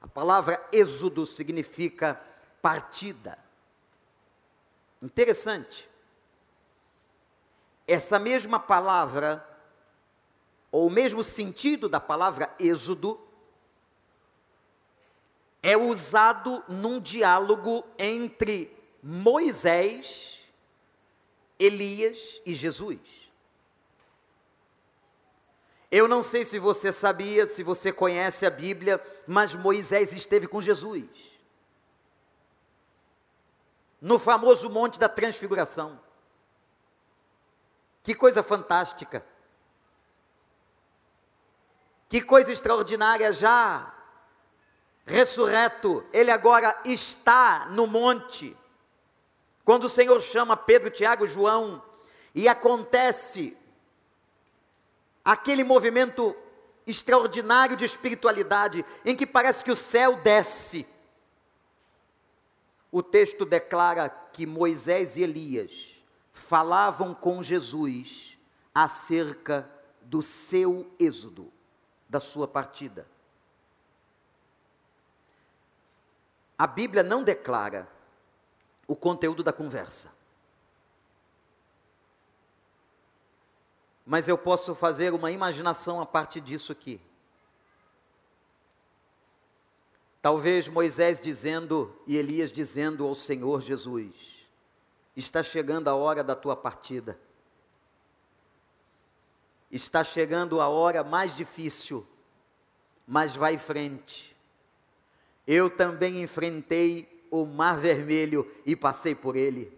A 0.00 0.06
palavra 0.06 0.62
êxodo 0.70 1.26
significa 1.26 2.20
partida. 2.60 3.38
Interessante. 5.00 5.88
Essa 7.86 8.18
mesma 8.18 8.60
palavra, 8.60 9.46
ou 10.70 10.86
o 10.86 10.90
mesmo 10.90 11.24
sentido 11.24 11.88
da 11.88 11.98
palavra 11.98 12.54
êxodo, 12.58 13.27
é 15.62 15.76
usado 15.76 16.62
num 16.68 17.00
diálogo 17.00 17.84
entre 17.98 18.74
Moisés, 19.02 20.42
Elias 21.58 22.40
e 22.46 22.54
Jesus. 22.54 23.00
Eu 25.90 26.06
não 26.06 26.22
sei 26.22 26.44
se 26.44 26.58
você 26.58 26.92
sabia, 26.92 27.46
se 27.46 27.62
você 27.62 27.92
conhece 27.92 28.44
a 28.44 28.50
Bíblia, 28.50 29.02
mas 29.26 29.54
Moisés 29.54 30.12
esteve 30.12 30.46
com 30.46 30.60
Jesus. 30.60 31.08
No 34.00 34.18
famoso 34.18 34.68
Monte 34.68 34.98
da 34.98 35.08
Transfiguração. 35.08 35.98
Que 38.02 38.14
coisa 38.14 38.42
fantástica. 38.42 39.24
Que 42.08 42.20
coisa 42.20 42.52
extraordinária 42.52 43.32
já 43.32 43.97
ressurreto, 45.08 46.04
ele 46.12 46.30
agora 46.30 46.78
está 46.84 47.66
no 47.70 47.86
monte. 47.86 48.56
Quando 49.64 49.84
o 49.84 49.88
Senhor 49.88 50.20
chama 50.20 50.56
Pedro, 50.56 50.90
Tiago, 50.90 51.26
João, 51.26 51.82
e 52.34 52.46
acontece 52.46 53.56
aquele 55.24 55.64
movimento 55.64 56.36
extraordinário 56.86 57.76
de 57.76 57.84
espiritualidade, 57.84 58.84
em 59.04 59.16
que 59.16 59.26
parece 59.26 59.62
que 59.62 59.70
o 59.70 59.76
céu 59.76 60.16
desce. 60.16 60.86
O 62.90 63.02
texto 63.02 63.44
declara 63.44 64.08
que 64.08 64.46
Moisés 64.46 65.16
e 65.16 65.22
Elias 65.22 65.96
falavam 66.32 67.14
com 67.14 67.42
Jesus 67.42 68.38
acerca 68.74 69.68
do 70.00 70.22
seu 70.22 70.90
êxodo, 70.98 71.52
da 72.08 72.20
sua 72.20 72.48
partida. 72.48 73.06
A 76.58 76.66
Bíblia 76.66 77.04
não 77.04 77.22
declara 77.22 77.88
o 78.88 78.96
conteúdo 78.96 79.44
da 79.44 79.52
conversa. 79.52 80.12
Mas 84.04 84.26
eu 84.26 84.36
posso 84.36 84.74
fazer 84.74 85.14
uma 85.14 85.30
imaginação 85.30 86.00
a 86.00 86.06
partir 86.06 86.40
disso 86.40 86.72
aqui. 86.72 87.00
Talvez 90.20 90.66
Moisés 90.66 91.20
dizendo 91.20 91.94
e 92.06 92.16
Elias 92.16 92.50
dizendo 92.50 93.06
ao 93.06 93.14
Senhor 93.14 93.60
Jesus: 93.60 94.44
Está 95.14 95.44
chegando 95.44 95.86
a 95.86 95.94
hora 95.94 96.24
da 96.24 96.34
tua 96.34 96.56
partida. 96.56 97.16
Está 99.70 100.02
chegando 100.02 100.60
a 100.60 100.66
hora 100.66 101.04
mais 101.04 101.36
difícil, 101.36 102.04
mas 103.06 103.36
vai 103.36 103.54
em 103.54 103.58
frente 103.58 104.37
eu 105.48 105.70
também 105.70 106.20
enfrentei 106.20 107.24
o 107.30 107.46
Mar 107.46 107.78
Vermelho 107.78 108.46
e 108.66 108.76
passei 108.76 109.14
por 109.14 109.34
ele. 109.34 109.72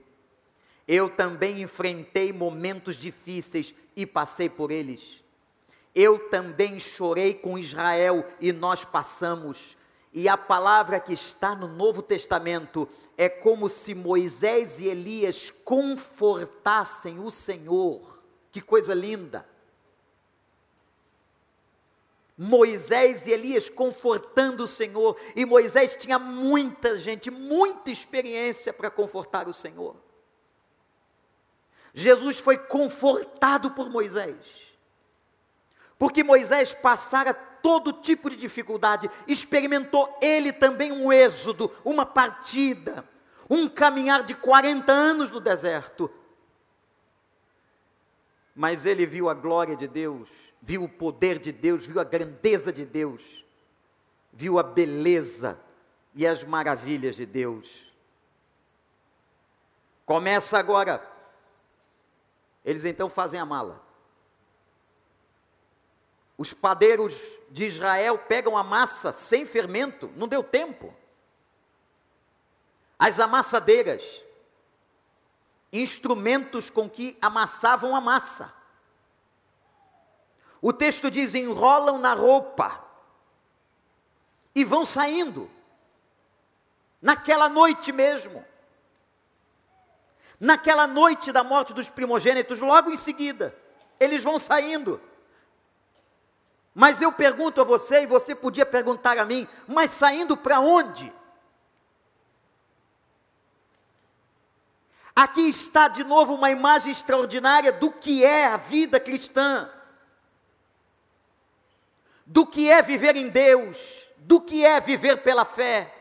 Eu 0.87 1.09
também 1.09 1.63
enfrentei 1.63 2.33
momentos 2.33 2.97
difíceis 2.97 3.73
e 3.95 4.05
passei 4.05 4.49
por 4.49 4.73
eles. 4.73 5.23
Eu 5.95 6.29
também 6.29 6.81
chorei 6.81 7.35
com 7.35 7.57
Israel 7.57 8.27
e 8.41 8.53
nós 8.53 8.85
passamos. 8.85 9.77
E 10.13 10.29
a 10.29 10.37
palavra 10.37 10.99
que 10.99 11.13
está 11.13 11.55
no 11.55 11.69
Novo 11.69 12.03
Testamento 12.03 12.89
é 13.17 13.29
como 13.29 13.69
se 13.69 13.95
Moisés 13.95 14.81
e 14.81 14.89
Elias 14.89 15.53
confortassem 15.53 17.21
o 17.21 17.31
Senhor. 17.31 18.21
Que 18.51 18.61
coisa 18.61 18.93
linda! 18.93 19.47
Moisés 22.43 23.27
e 23.27 23.33
Elias 23.33 23.69
confortando 23.69 24.65
o 24.65 24.67
Senhor, 24.67 25.15
e 25.37 25.45
Moisés 25.45 25.95
tinha 25.95 26.19
muita 26.19 26.99
gente, 26.99 27.31
muita 27.31 27.91
experiência 27.91 28.73
para 28.73 28.91
confortar 28.91 29.47
o 29.47 29.53
Senhor. 29.53 29.95
Jesus 31.93 32.39
foi 32.39 32.57
confortado 32.57 33.73
por 33.73 33.91
Moisés, 33.91 34.73
porque 35.99 36.25
Moisés 36.25 36.73
passara 36.73 37.35
todo 37.35 37.93
tipo 37.93 38.31
de 38.31 38.37
dificuldade, 38.37 39.11
experimentou 39.29 40.17
ele 40.23 40.51
também 40.51 40.93
um 40.93 41.13
êxodo, 41.13 41.71
uma 41.85 42.07
partida, 42.07 43.07
um 43.51 43.69
caminhar 43.69 44.23
de 44.23 44.35
40 44.35 44.91
anos 44.91 45.31
no 45.31 45.41
deserto. 45.41 46.11
Mas 48.55 48.87
ele 48.87 49.05
viu 49.05 49.29
a 49.29 49.35
glória 49.35 49.77
de 49.77 49.87
Deus 49.87 50.50
viu 50.61 50.85
o 50.85 50.89
poder 50.89 51.39
de 51.39 51.53
Deus, 51.53 51.87
viu 51.87 52.01
a 52.01 52.05
grandeza 52.05 52.73
de 52.73 52.85
Deus, 52.85 53.45
viu 54.33 54.59
a 54.59 54.63
beleza 54.63 55.61
e 56.15 56.27
as 56.27 56.45
maravilhas 56.45 57.17
de 57.17 57.27
Deus. 57.27 57.93
Começa 60.05 60.59
agora. 60.59 61.09
Eles 62.65 62.85
então 62.85 63.09
fazem 63.09 63.41
a 63.41 63.47
mala. 63.47 63.81
Os 66.37 66.53
padeiros 66.53 67.39
de 67.51 67.65
Israel 67.65 68.19
pegam 68.19 68.57
a 68.57 68.65
massa 68.65 69.13
sem 69.13 69.47
fermento, 69.47 70.11
não 70.17 70.27
deu 70.27 70.43
tempo. 70.43 70.95
As 72.99 73.19
amassadeiras, 73.19 74.23
instrumentos 75.73 76.69
com 76.69 76.89
que 76.89 77.17
amassavam 77.21 77.95
a 77.95 78.01
massa. 78.01 78.60
O 80.63 80.73
texto 80.73 81.11
diz: 81.11 81.35
enrolam 81.35 81.99
na 81.99 82.15
roupa 82.15 82.85
e 84.55 84.65
vão 84.65 84.85
saindo, 84.85 85.51
naquela 87.01 87.49
noite 87.49 87.93
mesmo, 87.93 88.45
naquela 90.39 90.87
noite 90.87 91.33
da 91.33 91.43
morte 91.43 91.73
dos 91.73 91.89
primogênitos, 91.89 92.61
logo 92.61 92.91
em 92.91 92.97
seguida, 92.97 93.55
eles 93.99 94.23
vão 94.23 94.39
saindo. 94.39 95.01
Mas 96.75 97.01
eu 97.01 97.13
pergunto 97.13 97.61
a 97.61 97.65
você, 97.65 98.03
e 98.03 98.07
você 98.07 98.35
podia 98.35 98.67
perguntar 98.67 99.19
a 99.19 99.25
mim, 99.25 99.49
mas 99.67 99.91
saindo 99.93 100.37
para 100.37 100.61
onde? 100.61 101.13
Aqui 105.15 105.49
está 105.49 105.89
de 105.89 106.05
novo 106.05 106.35
uma 106.35 106.51
imagem 106.51 106.91
extraordinária 106.91 107.73
do 107.73 107.91
que 107.91 108.25
é 108.25 108.47
a 108.47 108.57
vida 108.57 108.99
cristã 109.01 109.69
do 112.31 112.47
que 112.47 112.71
é 112.71 112.81
viver 112.81 113.17
em 113.17 113.29
Deus, 113.29 114.07
do 114.19 114.41
que 114.41 114.65
é 114.65 114.81
viver 114.81 115.17
pela 115.17 115.45
fé. 115.45 115.93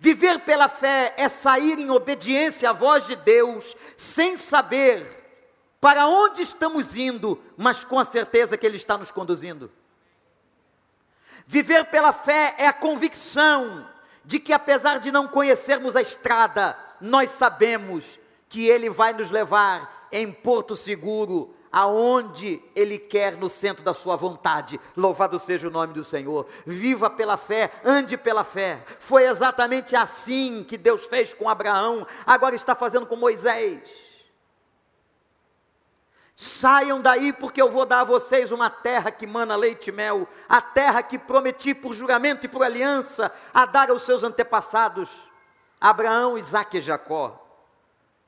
Viver 0.00 0.40
pela 0.40 0.68
fé 0.68 1.14
é 1.16 1.28
sair 1.28 1.78
em 1.78 1.88
obediência 1.88 2.70
à 2.70 2.72
voz 2.72 3.06
de 3.06 3.14
Deus, 3.14 3.76
sem 3.96 4.36
saber 4.36 5.06
para 5.80 6.08
onde 6.08 6.42
estamos 6.42 6.96
indo, 6.96 7.40
mas 7.56 7.84
com 7.84 7.96
a 7.96 8.04
certeza 8.04 8.58
que 8.58 8.66
Ele 8.66 8.76
está 8.76 8.98
nos 8.98 9.12
conduzindo. 9.12 9.70
Viver 11.46 11.84
pela 11.84 12.12
fé 12.12 12.56
é 12.58 12.66
a 12.66 12.72
convicção 12.72 13.88
de 14.24 14.40
que, 14.40 14.52
apesar 14.52 14.98
de 14.98 15.12
não 15.12 15.28
conhecermos 15.28 15.94
a 15.94 16.02
estrada, 16.02 16.76
nós 17.00 17.30
sabemos 17.30 18.18
que 18.48 18.66
Ele 18.66 18.90
vai 18.90 19.12
nos 19.12 19.30
levar 19.30 20.08
em 20.10 20.32
porto 20.32 20.76
seguro, 20.76 21.54
aonde 21.72 22.62
Ele 22.74 22.98
quer 22.98 23.36
no 23.36 23.48
centro 23.48 23.84
da 23.84 23.94
sua 23.94 24.16
vontade. 24.16 24.80
Louvado 24.96 25.38
seja 25.38 25.68
o 25.68 25.70
nome 25.70 25.92
do 25.92 26.04
Senhor. 26.04 26.46
Viva 26.66 27.10
pela 27.10 27.36
fé, 27.36 27.70
ande 27.84 28.16
pela 28.16 28.44
fé. 28.44 28.84
Foi 29.00 29.24
exatamente 29.24 29.94
assim 29.94 30.64
que 30.64 30.76
Deus 30.76 31.06
fez 31.06 31.32
com 31.34 31.48
Abraão, 31.48 32.06
agora 32.26 32.54
está 32.54 32.74
fazendo 32.74 33.06
com 33.06 33.16
Moisés. 33.16 34.08
Saiam 36.40 37.00
daí, 37.02 37.32
porque 37.32 37.60
eu 37.60 37.68
vou 37.68 37.84
dar 37.84 38.02
a 38.02 38.04
vocês 38.04 38.52
uma 38.52 38.70
terra 38.70 39.10
que 39.10 39.26
mana 39.26 39.56
leite 39.56 39.88
e 39.88 39.92
mel, 39.92 40.24
a 40.48 40.60
terra 40.60 41.02
que 41.02 41.18
prometi 41.18 41.74
por 41.74 41.92
juramento 41.92 42.46
e 42.46 42.48
por 42.48 42.62
aliança 42.62 43.34
a 43.52 43.66
dar 43.66 43.90
aos 43.90 44.02
seus 44.02 44.22
antepassados, 44.22 45.28
Abraão, 45.80 46.38
Isaque 46.38 46.78
e 46.78 46.80
Jacó. 46.80 47.44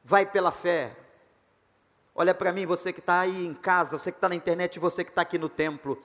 Vai 0.02 0.26
pela 0.26 0.50
fé. 0.50 0.96
Olha 2.20 2.34
para 2.34 2.52
mim, 2.52 2.66
você 2.66 2.92
que 2.92 3.00
está 3.00 3.20
aí 3.20 3.46
em 3.46 3.54
casa, 3.54 3.98
você 3.98 4.12
que 4.12 4.18
está 4.18 4.28
na 4.28 4.34
internet, 4.34 4.78
você 4.78 5.02
que 5.02 5.08
está 5.08 5.22
aqui 5.22 5.38
no 5.38 5.48
templo. 5.48 5.96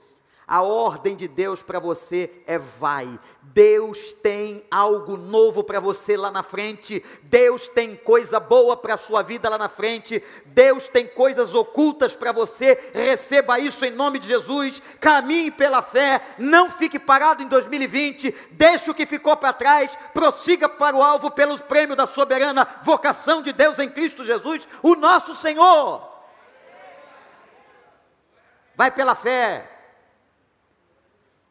A 0.48 0.62
ordem 0.62 1.16
de 1.16 1.26
Deus 1.26 1.60
para 1.60 1.80
você 1.80 2.30
é 2.46 2.56
vai. 2.56 3.18
Deus 3.42 4.12
tem 4.12 4.64
algo 4.70 5.16
novo 5.16 5.64
para 5.64 5.80
você 5.80 6.16
lá 6.16 6.30
na 6.30 6.44
frente. 6.44 7.04
Deus 7.24 7.66
tem 7.66 7.96
coisa 7.96 8.38
boa 8.38 8.76
para 8.76 8.94
a 8.94 8.98
sua 8.98 9.22
vida 9.22 9.48
lá 9.48 9.58
na 9.58 9.68
frente. 9.68 10.22
Deus 10.44 10.86
tem 10.86 11.04
coisas 11.04 11.52
ocultas 11.52 12.14
para 12.14 12.30
você. 12.30 12.92
Receba 12.94 13.58
isso 13.58 13.84
em 13.84 13.90
nome 13.90 14.20
de 14.20 14.28
Jesus. 14.28 14.80
Caminhe 15.00 15.50
pela 15.50 15.82
fé. 15.82 16.22
Não 16.38 16.70
fique 16.70 17.00
parado 17.00 17.42
em 17.42 17.48
2020. 17.48 18.32
Deixe 18.52 18.88
o 18.88 18.94
que 18.94 19.04
ficou 19.04 19.36
para 19.36 19.52
trás. 19.52 19.98
Prossiga 20.14 20.68
para 20.68 20.94
o 20.94 21.02
alvo 21.02 21.28
pelo 21.28 21.58
prêmio 21.58 21.96
da 21.96 22.06
soberana 22.06 22.68
vocação 22.84 23.42
de 23.42 23.52
Deus 23.52 23.80
em 23.80 23.88
Cristo 23.88 24.22
Jesus, 24.22 24.68
o 24.80 24.94
nosso 24.94 25.34
Senhor. 25.34 26.08
Vai 28.76 28.92
pela 28.92 29.16
fé. 29.16 29.75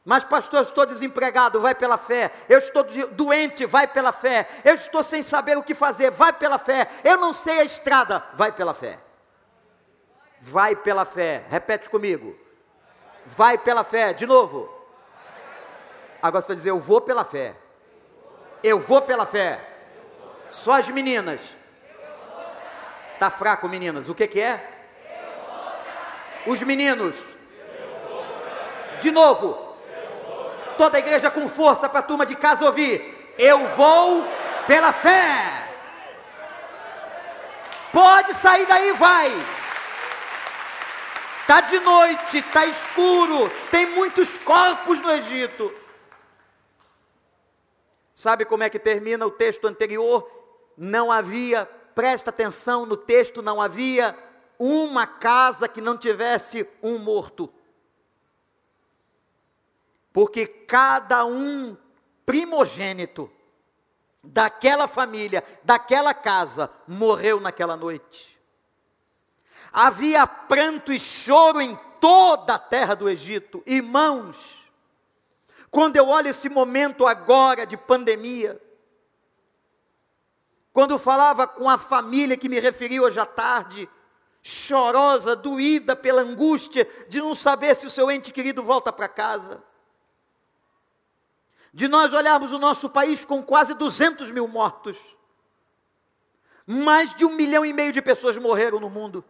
Mas, 0.06 0.24
pastor, 0.24 0.60
eu 0.60 0.64
estou 0.64 0.86
desempregado, 0.86 1.60
vai 1.60 1.74
pela 1.74 1.98
fé. 1.98 2.32
Eu 2.48 2.60
estou 2.60 2.84
doente, 3.12 3.66
vai 3.66 3.88
pela 3.88 4.12
fé. 4.12 4.48
Eu 4.64 4.76
estou 4.76 5.02
sem 5.02 5.24
saber 5.24 5.58
o 5.58 5.64
que 5.64 5.74
fazer, 5.74 6.12
vai 6.12 6.32
pela 6.32 6.60
fé. 6.60 6.88
Eu 7.04 7.18
não 7.18 7.34
sei 7.34 7.62
a 7.62 7.64
estrada, 7.64 8.24
vai 8.36 8.52
pela 8.52 8.76
fé. 8.76 9.00
Vai 10.40 10.76
pela 10.76 11.06
fé. 11.06 11.44
Repete 11.50 11.90
comigo. 11.90 12.38
Vai 13.26 13.58
pela 13.58 13.84
fé. 13.84 14.14
De 14.14 14.28
novo. 14.28 14.72
Agora 16.22 16.40
você 16.40 16.50
vai 16.50 16.56
dizer: 16.56 16.70
Eu 16.70 16.80
vou 16.80 17.02
pela 17.02 17.26
fé. 17.26 17.56
Eu 18.64 18.80
vou 18.80 19.02
pela 19.02 19.26
fé. 19.26 19.60
Só 20.52 20.74
as 20.74 20.88
meninas. 20.88 21.56
Tá 23.18 23.32
fraco, 23.32 23.68
meninas. 23.68 24.08
O 24.08 24.14
que, 24.14 24.28
que 24.28 24.40
é? 24.40 24.72
Os 26.46 26.62
meninos. 26.62 27.26
De 29.02 29.10
novo 29.10 29.65
toda 30.78 30.98
a 30.98 31.00
igreja 31.00 31.32
com 31.32 31.48
força 31.48 31.90
para 31.90 32.00
a 32.00 32.04
turma 32.04 32.26
de 32.26 32.36
casa 32.36 32.66
ouvir: 32.66 33.34
Eu 33.38 33.68
vou 33.70 34.26
pela 34.68 34.94
fé. 34.94 35.66
Pode 37.92 38.34
sair 38.34 38.66
daí, 38.66 38.92
vai. 38.94 39.32
Tá 41.48 41.62
de 41.62 41.80
noite, 41.80 42.42
tá 42.52 42.66
escuro, 42.66 43.52
tem 43.70 43.86
muitos 43.86 44.38
corpos 44.38 45.00
no 45.00 45.12
Egito. 45.12 45.72
Sabe 48.14 48.46
como 48.46 48.64
é 48.64 48.70
que 48.70 48.80
termina 48.80 49.28
o 49.28 49.32
texto 49.32 49.68
anterior? 49.68 50.28
Não 50.76 51.12
havia, 51.12 51.70
presta 51.94 52.32
atenção 52.32 52.86
no 52.86 52.98
texto, 52.98 53.42
não 53.44 53.62
havia 53.62 54.18
uma 54.58 55.06
casa 55.06 55.68
que 55.68 55.82
não 55.82 55.98
tivesse 55.98 56.68
um 56.82 56.98
morto 56.98 57.54
porque 60.16 60.48
cada 60.48 61.26
um 61.26 61.76
primogênito 62.26 63.30
daquela 64.24 64.88
família, 64.88 65.44
daquela 65.62 66.14
casa, 66.14 66.72
morreu 66.88 67.42
naquela 67.42 67.76
noite. 67.76 68.40
Havia 69.74 70.26
pranto 70.26 70.94
e 70.94 71.00
choro 71.02 71.60
em 71.60 71.78
toda 72.00 72.54
a 72.54 72.60
terra 72.60 72.96
do 72.96 73.10
Egito. 73.10 73.62
Irmãos, 73.66 74.72
quando 75.70 75.98
eu 75.98 76.08
olho 76.08 76.30
esse 76.30 76.48
momento 76.48 77.06
agora 77.06 77.66
de 77.66 77.76
pandemia, 77.76 78.58
quando 80.72 80.98
falava 80.98 81.46
com 81.46 81.70
a 81.70 81.78
família 81.78 82.38
que 82.38 82.48
me 82.48 82.62
referi 82.62 83.02
hoje 83.02 83.20
à 83.20 83.26
tarde, 83.26 83.90
chorosa, 84.42 85.36
doída 85.36 85.94
pela 85.94 86.22
angústia 86.22 86.88
de 87.10 87.20
não 87.20 87.36
saber 87.36 87.76
se 87.76 87.86
o 87.86 87.90
seu 87.90 88.10
ente 88.10 88.32
querido 88.32 88.64
volta 88.64 88.94
para 88.94 89.10
casa, 89.10 89.62
de 91.76 91.90
nós 91.90 92.14
olharmos 92.14 92.54
o 92.54 92.58
nosso 92.58 92.90
país 92.90 93.26
com 93.26 93.44
quase 93.44 93.74
200 93.74 94.32
mil 94.32 94.48
mortos. 94.48 94.98
Mais 96.66 97.14
de 97.14 97.26
um 97.26 97.36
milhão 97.36 97.66
e 97.66 97.74
meio 97.74 97.92
de 97.92 98.02
pessoas 98.02 98.38
morreram 98.38 98.80
no 98.80 98.90
mundo. 98.90 99.26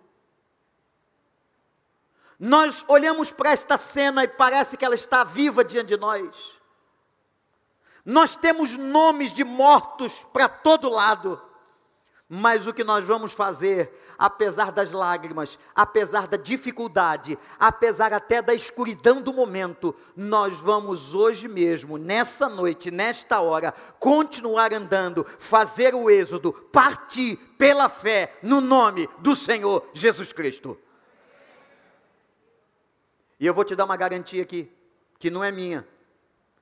Nós 2.40 2.86
olhamos 2.88 3.32
para 3.32 3.50
esta 3.50 3.80
cena 3.80 4.24
e 4.24 4.28
parece 4.28 4.78
que 4.78 4.86
ela 4.86 4.94
está 4.94 5.24
viva 5.24 5.66
diante 5.66 5.88
de 5.88 5.98
nós. 5.98 6.54
Nós 8.06 8.36
temos 8.36 8.78
nomes 8.78 9.34
de 9.34 9.44
mortos 9.44 10.20
para 10.32 10.48
todo 10.48 10.88
lado. 10.88 11.42
Mas 12.30 12.68
o 12.68 12.74
que 12.74 12.84
nós 12.84 13.06
vamos 13.06 13.34
fazer, 13.34 13.92
apesar 14.18 14.72
das 14.72 14.92
lágrimas, 14.92 15.60
apesar 15.74 16.28
da 16.28 16.38
dificuldade, 16.38 17.38
apesar 17.60 18.14
até 18.14 18.42
da 18.42 18.54
escuridão 18.54 19.22
do 19.22 19.34
momento, 19.34 19.96
nós 20.16 20.58
vamos 20.58 21.14
hoje 21.14 21.48
mesmo, 21.48 21.98
nessa 21.98 22.50
noite, 22.50 22.92
nesta 22.92 23.40
hora, 23.40 23.74
continuar 24.00 24.74
andando, 24.74 25.26
fazer 25.40 25.94
o 25.94 26.10
êxodo, 26.10 26.54
partir 26.54 27.38
pela 27.58 27.90
fé 27.90 28.38
no 28.42 28.62
nome 28.62 29.10
do 29.20 29.36
Senhor 29.36 29.88
Jesus 29.94 30.34
Cristo. 30.34 30.78
E 33.40 33.46
eu 33.46 33.54
vou 33.54 33.64
te 33.64 33.76
dar 33.76 33.86
uma 33.86 33.98
garantia 33.98 34.44
aqui, 34.44 34.72
que 35.20 35.30
não 35.30 35.44
é 35.44 35.52
minha. 35.52 35.86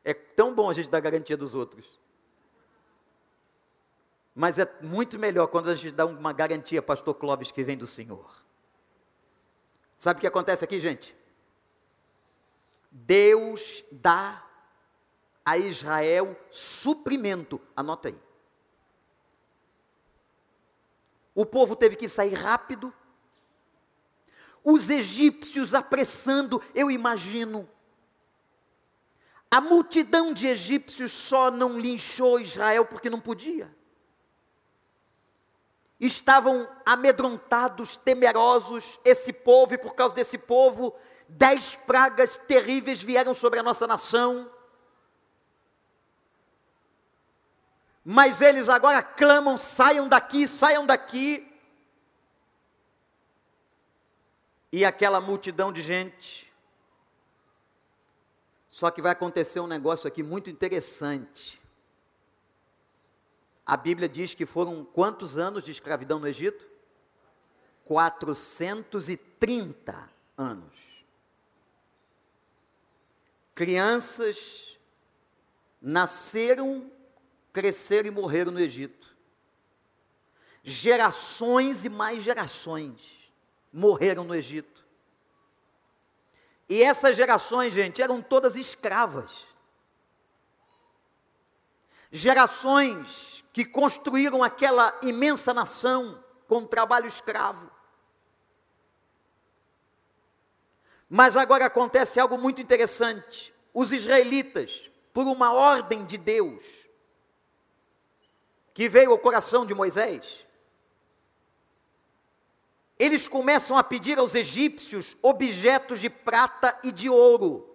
É 0.03 0.13
tão 0.13 0.53
bom 0.53 0.69
a 0.69 0.73
gente 0.73 0.89
dar 0.89 0.99
garantia 0.99 1.37
dos 1.37 1.55
outros. 1.55 2.02
Mas 4.35 4.57
é 4.57 4.67
muito 4.81 5.19
melhor 5.19 5.47
quando 5.47 5.69
a 5.69 5.75
gente 5.75 5.91
dá 5.91 6.05
uma 6.05 6.33
garantia, 6.33 6.81
pastor 6.81 7.13
Clóvis, 7.15 7.51
que 7.51 7.63
vem 7.63 7.77
do 7.77 7.85
Senhor. 7.85 8.43
Sabe 9.95 10.17
o 10.17 10.21
que 10.21 10.27
acontece 10.27 10.65
aqui, 10.65 10.79
gente? 10.79 11.15
Deus 12.89 13.83
dá 13.91 14.43
a 15.45 15.57
Israel 15.57 16.39
suprimento. 16.49 17.61
Anota 17.75 18.09
aí. 18.09 18.19
O 21.35 21.45
povo 21.45 21.75
teve 21.75 21.95
que 21.95 22.09
sair 22.09 22.33
rápido. 22.33 22.93
Os 24.63 24.89
egípcios 24.89 25.75
apressando, 25.75 26.61
eu 26.73 26.89
imagino. 26.89 27.69
A 29.49 29.61
multidão 29.61 30.33
de 30.33 30.47
egípcios 30.47 31.11
só 31.11 31.51
não 31.51 31.79
linchou 31.79 32.39
Israel 32.39 32.85
porque 32.85 33.09
não 33.09 33.19
podia 33.19 33.71
estavam 36.05 36.67
amedrontados, 36.85 37.95
temerosos, 37.95 38.99
esse 39.05 39.31
povo, 39.31 39.73
e 39.73 39.77
por 39.77 39.95
causa 39.95 40.13
desse 40.13 40.37
povo, 40.37 40.93
dez 41.29 41.75
pragas 41.75 42.35
terríveis 42.35 43.01
vieram 43.01 43.33
sobre 43.33 43.59
a 43.59 43.63
nossa 43.63 43.87
nação. 43.87 44.51
Mas 48.03 48.41
eles 48.41 48.67
agora 48.67 49.01
clamam: 49.01 49.57
saiam 49.57 50.07
daqui, 50.07 50.47
saiam 50.47 50.85
daqui. 50.85 51.49
E 54.71 54.83
aquela 54.83 55.21
multidão 55.21 55.71
de 55.71 55.81
gente. 55.81 56.51
Só 58.67 58.89
que 58.89 59.01
vai 59.01 59.11
acontecer 59.11 59.59
um 59.59 59.67
negócio 59.67 60.07
aqui 60.07 60.23
muito 60.23 60.49
interessante. 60.49 61.62
A 63.65 63.77
Bíblia 63.77 64.09
diz 64.09 64.33
que 64.33 64.45
foram 64.45 64.83
quantos 64.83 65.37
anos 65.37 65.63
de 65.63 65.71
escravidão 65.71 66.19
no 66.19 66.27
Egito? 66.27 66.67
430 67.85 70.09
anos. 70.37 71.05
Crianças 73.55 74.77
nasceram, 75.81 76.91
cresceram 77.51 78.07
e 78.07 78.11
morreram 78.11 78.51
no 78.51 78.59
Egito. 78.59 79.15
Gerações 80.63 81.85
e 81.85 81.89
mais 81.89 82.23
gerações 82.23 83.31
morreram 83.71 84.23
no 84.23 84.35
Egito. 84.35 84.83
E 86.67 86.81
essas 86.81 87.15
gerações, 87.15 87.73
gente, 87.73 88.01
eram 88.01 88.21
todas 88.21 88.55
escravas. 88.55 89.52
Gerações 92.15 93.43
que 93.51 93.65
construíram 93.65 94.43
aquela 94.43 94.95
imensa 95.01 95.51
nação 95.51 96.23
com 96.47 96.63
trabalho 96.63 97.07
escravo. 97.07 97.71
Mas 101.09 101.35
agora 101.35 101.65
acontece 101.65 102.19
algo 102.19 102.37
muito 102.37 102.61
interessante. 102.61 103.51
Os 103.73 103.91
israelitas, 103.91 104.91
por 105.11 105.25
uma 105.25 105.53
ordem 105.53 106.05
de 106.05 106.19
Deus, 106.19 106.87
que 108.75 108.87
veio 108.87 109.11
ao 109.11 109.17
coração 109.17 109.65
de 109.65 109.73
Moisés, 109.73 110.45
eles 112.99 113.27
começam 113.27 113.75
a 113.75 113.83
pedir 113.83 114.19
aos 114.19 114.35
egípcios 114.35 115.17
objetos 115.23 115.99
de 115.99 116.11
prata 116.11 116.77
e 116.83 116.91
de 116.91 117.09
ouro. 117.09 117.72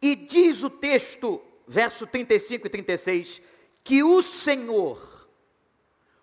E 0.00 0.14
diz 0.14 0.62
o 0.62 0.70
texto, 0.70 1.42
verso 1.66 2.06
35 2.06 2.66
e 2.66 2.70
36, 2.70 3.42
que 3.82 4.02
o 4.02 4.22
Senhor, 4.22 5.28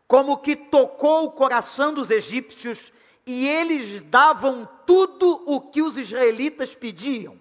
como 0.08 0.38
que 0.38 0.56
tocou 0.56 1.26
o 1.26 1.32
coração 1.32 1.94
dos 1.94 2.10
egípcios, 2.10 2.94
e 3.26 3.48
eles 3.48 4.02
davam 4.04 4.70
tudo 4.86 5.44
o 5.48 5.72
que 5.72 5.82
os 5.82 5.98
israelitas 5.98 6.76
pediam. 6.76 7.40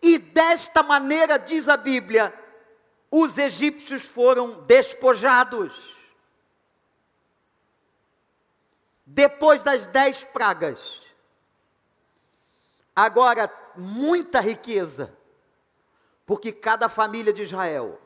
E 0.00 0.18
desta 0.18 0.82
maneira, 0.82 1.38
diz 1.38 1.68
a 1.68 1.76
Bíblia, 1.76 2.32
os 3.10 3.38
egípcios 3.38 4.06
foram 4.06 4.62
despojados. 4.62 5.96
Depois 9.04 9.62
das 9.62 9.86
dez 9.86 10.22
pragas, 10.22 11.02
agora 12.94 13.48
muita 13.78 14.40
riqueza, 14.40 15.16
porque 16.26 16.52
cada 16.52 16.88
família 16.88 17.32
de 17.32 17.42
Israel 17.42 18.00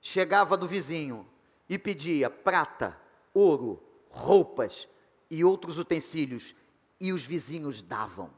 chegava 0.00 0.56
do 0.56 0.66
vizinho 0.66 1.28
e 1.68 1.78
pedia 1.78 2.30
prata, 2.30 2.98
ouro, 3.34 3.82
roupas 4.08 4.88
e 5.30 5.44
outros 5.44 5.78
utensílios, 5.78 6.54
e 7.00 7.12
os 7.12 7.24
vizinhos 7.24 7.82
davam. 7.82 8.30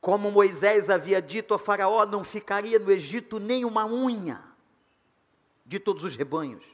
Como 0.00 0.30
Moisés 0.30 0.90
havia 0.90 1.20
dito 1.20 1.54
a 1.54 1.58
Faraó, 1.58 2.06
não 2.06 2.22
ficaria 2.22 2.78
no 2.78 2.90
Egito 2.90 3.38
nem 3.38 3.64
uma 3.64 3.84
unha 3.86 4.42
de 5.64 5.78
todos 5.78 6.04
os 6.04 6.16
rebanhos. 6.16 6.64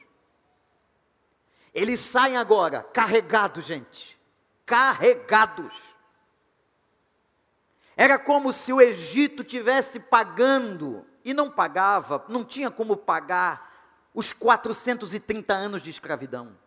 Eles 1.73 1.99
saem 1.99 2.37
agora 2.37 2.83
carregados, 2.83 3.65
gente, 3.65 4.17
carregados. 4.65 5.94
Era 7.95 8.19
como 8.19 8.51
se 8.51 8.73
o 8.73 8.81
Egito 8.81 9.43
tivesse 9.43 9.99
pagando 9.99 11.05
e 11.23 11.33
não 11.33 11.49
pagava, 11.49 12.25
não 12.27 12.43
tinha 12.43 12.69
como 12.69 12.97
pagar 12.97 13.73
os 14.13 14.33
430 14.33 15.53
anos 15.53 15.81
de 15.81 15.89
escravidão. 15.89 16.57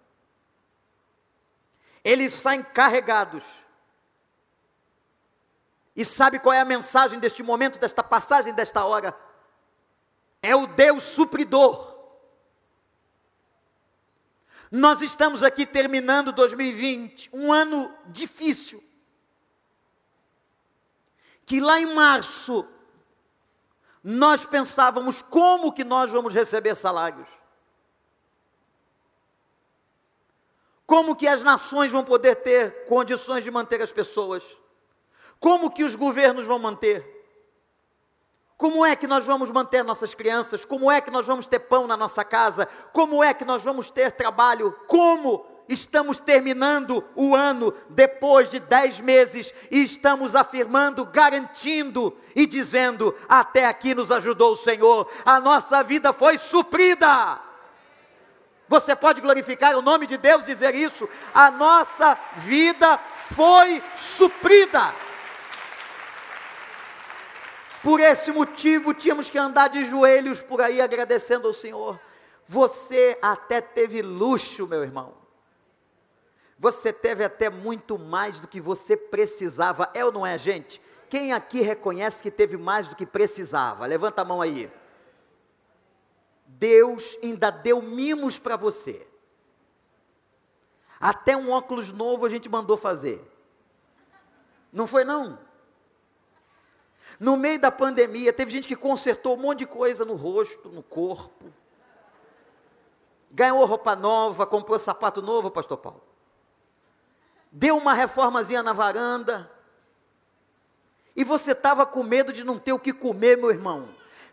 Eles 2.03 2.33
saem 2.33 2.63
carregados. 2.63 3.45
E 5.95 6.05
sabe 6.05 6.39
qual 6.39 6.53
é 6.53 6.61
a 6.61 6.65
mensagem 6.65 7.19
deste 7.19 7.43
momento, 7.43 7.79
desta 7.79 8.03
passagem, 8.03 8.55
desta 8.55 8.85
hora? 8.85 9.15
É 10.43 10.55
o 10.55 10.67
Deus 10.67 11.03
supridor. 11.03 11.97
Nós 14.71 15.01
estamos 15.01 15.43
aqui 15.43 15.67
terminando 15.67 16.33
2020, 16.33 17.31
um 17.33 17.53
ano 17.53 17.93
difícil. 18.07 18.83
Que 21.49 21.61
lá 21.61 21.81
em 21.81 21.95
março 21.95 22.69
nós 24.05 24.45
pensávamos 24.45 25.23
como 25.23 25.73
que 25.73 25.83
nós 25.83 26.13
vamos 26.13 26.35
receber 26.35 26.77
salários. 26.77 27.27
Como 30.87 31.17
que 31.17 31.27
as 31.27 31.43
nações 31.43 31.91
vão 31.91 32.05
poder 32.05 32.37
ter 32.37 32.85
condições 32.85 33.45
de 33.45 33.51
manter 33.51 33.81
as 33.81 33.91
pessoas? 33.91 34.59
Como 35.41 35.71
que 35.71 35.85
os 35.85 35.95
governos 35.95 36.45
vão 36.45 36.59
manter? 36.59 37.17
Como 38.59 38.85
é 38.85 38.95
que 38.95 39.07
nós 39.07 39.25
vamos 39.25 39.51
manter 39.51 39.83
nossas 39.83 40.13
crianças? 40.13 40.67
Como 40.67 40.91
é 40.91 41.01
que 41.01 41.11
nós 41.11 41.27
vamos 41.27 41.47
ter 41.47 41.61
pão 41.61 41.87
na 41.87 41.97
nossa 41.97 42.23
casa? 42.25 42.67
Como 42.93 43.25
é 43.25 43.33
que 43.33 43.47
nós 43.47 43.65
vamos 43.65 43.89
ter 43.89 44.13
trabalho? 44.13 44.71
Como 44.87 45.47
estamos 45.69 46.19
terminando 46.19 47.05
o 47.15 47.37
ano 47.37 47.75
depois 47.91 48.51
de 48.51 48.59
dez 48.59 49.01
meses 49.01 49.53
e 49.71 49.83
estamos 49.83 50.35
afirmando, 50.35 51.05
garantindo 51.05 52.17
e 52.35 52.47
dizendo: 52.47 53.15
até 53.29 53.67
aqui 53.67 53.95
nos 53.95 54.11
ajudou 54.11 54.53
o 54.53 54.57
Senhor, 54.57 55.11
a 55.25 55.39
nossa 55.39 55.83
vida 55.83 56.13
foi 56.13 56.39
suprida. 56.39 57.41
Você 58.69 58.95
pode 58.95 59.21
glorificar 59.21 59.77
o 59.77 59.83
nome 59.83 60.07
de 60.07 60.17
Deus, 60.17 60.45
dizer 60.45 60.75
isso. 60.75 61.09
A 61.35 61.51
nossa 61.51 62.19
vida 62.37 62.99
foi 63.35 63.83
suprida. 63.97 64.93
Por 67.83 68.01
esse 68.01 68.31
motivo, 68.31 68.93
tínhamos 68.93 69.31
que 69.31 69.39
andar 69.39 69.69
de 69.69 69.87
joelhos 69.87 70.43
por 70.43 70.61
aí 70.61 70.81
agradecendo 70.81 71.49
ao 71.49 71.55
Senhor. 71.55 71.99
Você 72.47 73.19
até 73.23 73.61
teve 73.61 74.03
luxo, 74.03 74.67
meu 74.67 74.83
irmão. 74.83 75.28
Você 76.59 76.93
teve 76.93 77.23
até 77.23 77.49
muito 77.49 77.99
mais 77.99 78.41
do 78.41 78.49
que 78.49 78.61
você 78.61 78.97
precisava. 78.97 79.91
É 79.95 80.05
ou 80.05 80.11
não 80.11 80.27
é, 80.27 80.37
gente? 80.37 80.83
Quem 81.09 81.33
aqui 81.33 81.61
reconhece 81.61 82.23
que 82.23 82.31
teve 82.31 82.57
mais 82.57 82.89
do 82.89 82.97
que 82.97 83.07
precisava? 83.07 83.87
Levanta 83.87 84.23
a 84.23 84.25
mão 84.25 84.43
aí. 84.43 84.71
Deus 86.45 87.17
ainda 87.23 87.51
deu 87.51 87.81
mimos 87.81 88.39
para 88.39 88.57
você. 88.57 89.07
Até 91.01 91.37
um 91.37 91.51
óculos 91.51 91.93
novo 91.93 92.27
a 92.27 92.29
gente 92.29 92.49
mandou 92.49 92.77
fazer. 92.77 93.25
Não 94.73 94.87
foi 94.87 95.05
não? 95.05 95.39
No 97.21 97.37
meio 97.37 97.61
da 97.61 97.71
pandemia, 97.71 98.33
teve 98.33 98.51
gente 98.51 98.67
que 98.67 98.77
consertou 98.77 99.35
um 99.35 99.41
monte 99.41 99.61
de 99.61 99.67
coisa 99.67 100.05
no 100.05 100.15
rosto, 100.15 100.69
no 100.69 100.83
corpo. 100.83 101.53
Ganhou 103.31 103.65
roupa 103.65 103.95
nova, 103.95 104.45
comprou 104.45 104.79
sapato 104.79 105.23
novo, 105.23 105.51
pastor 105.51 105.79
Paulo. 105.79 106.08
Deu 107.51 107.77
uma 107.77 107.95
reformazinha 107.95 108.63
na 108.63 108.73
varanda. 108.73 109.51
E 111.17 111.25
você 111.25 111.53
estava 111.53 111.85
com 111.85 112.03
medo 112.03 112.33
de 112.33 112.45
não 112.45 112.59
ter 112.59 112.73
o 112.73 112.79
que 112.79 112.93
comer, 112.93 113.37
meu 113.37 113.51
irmão 113.51 113.89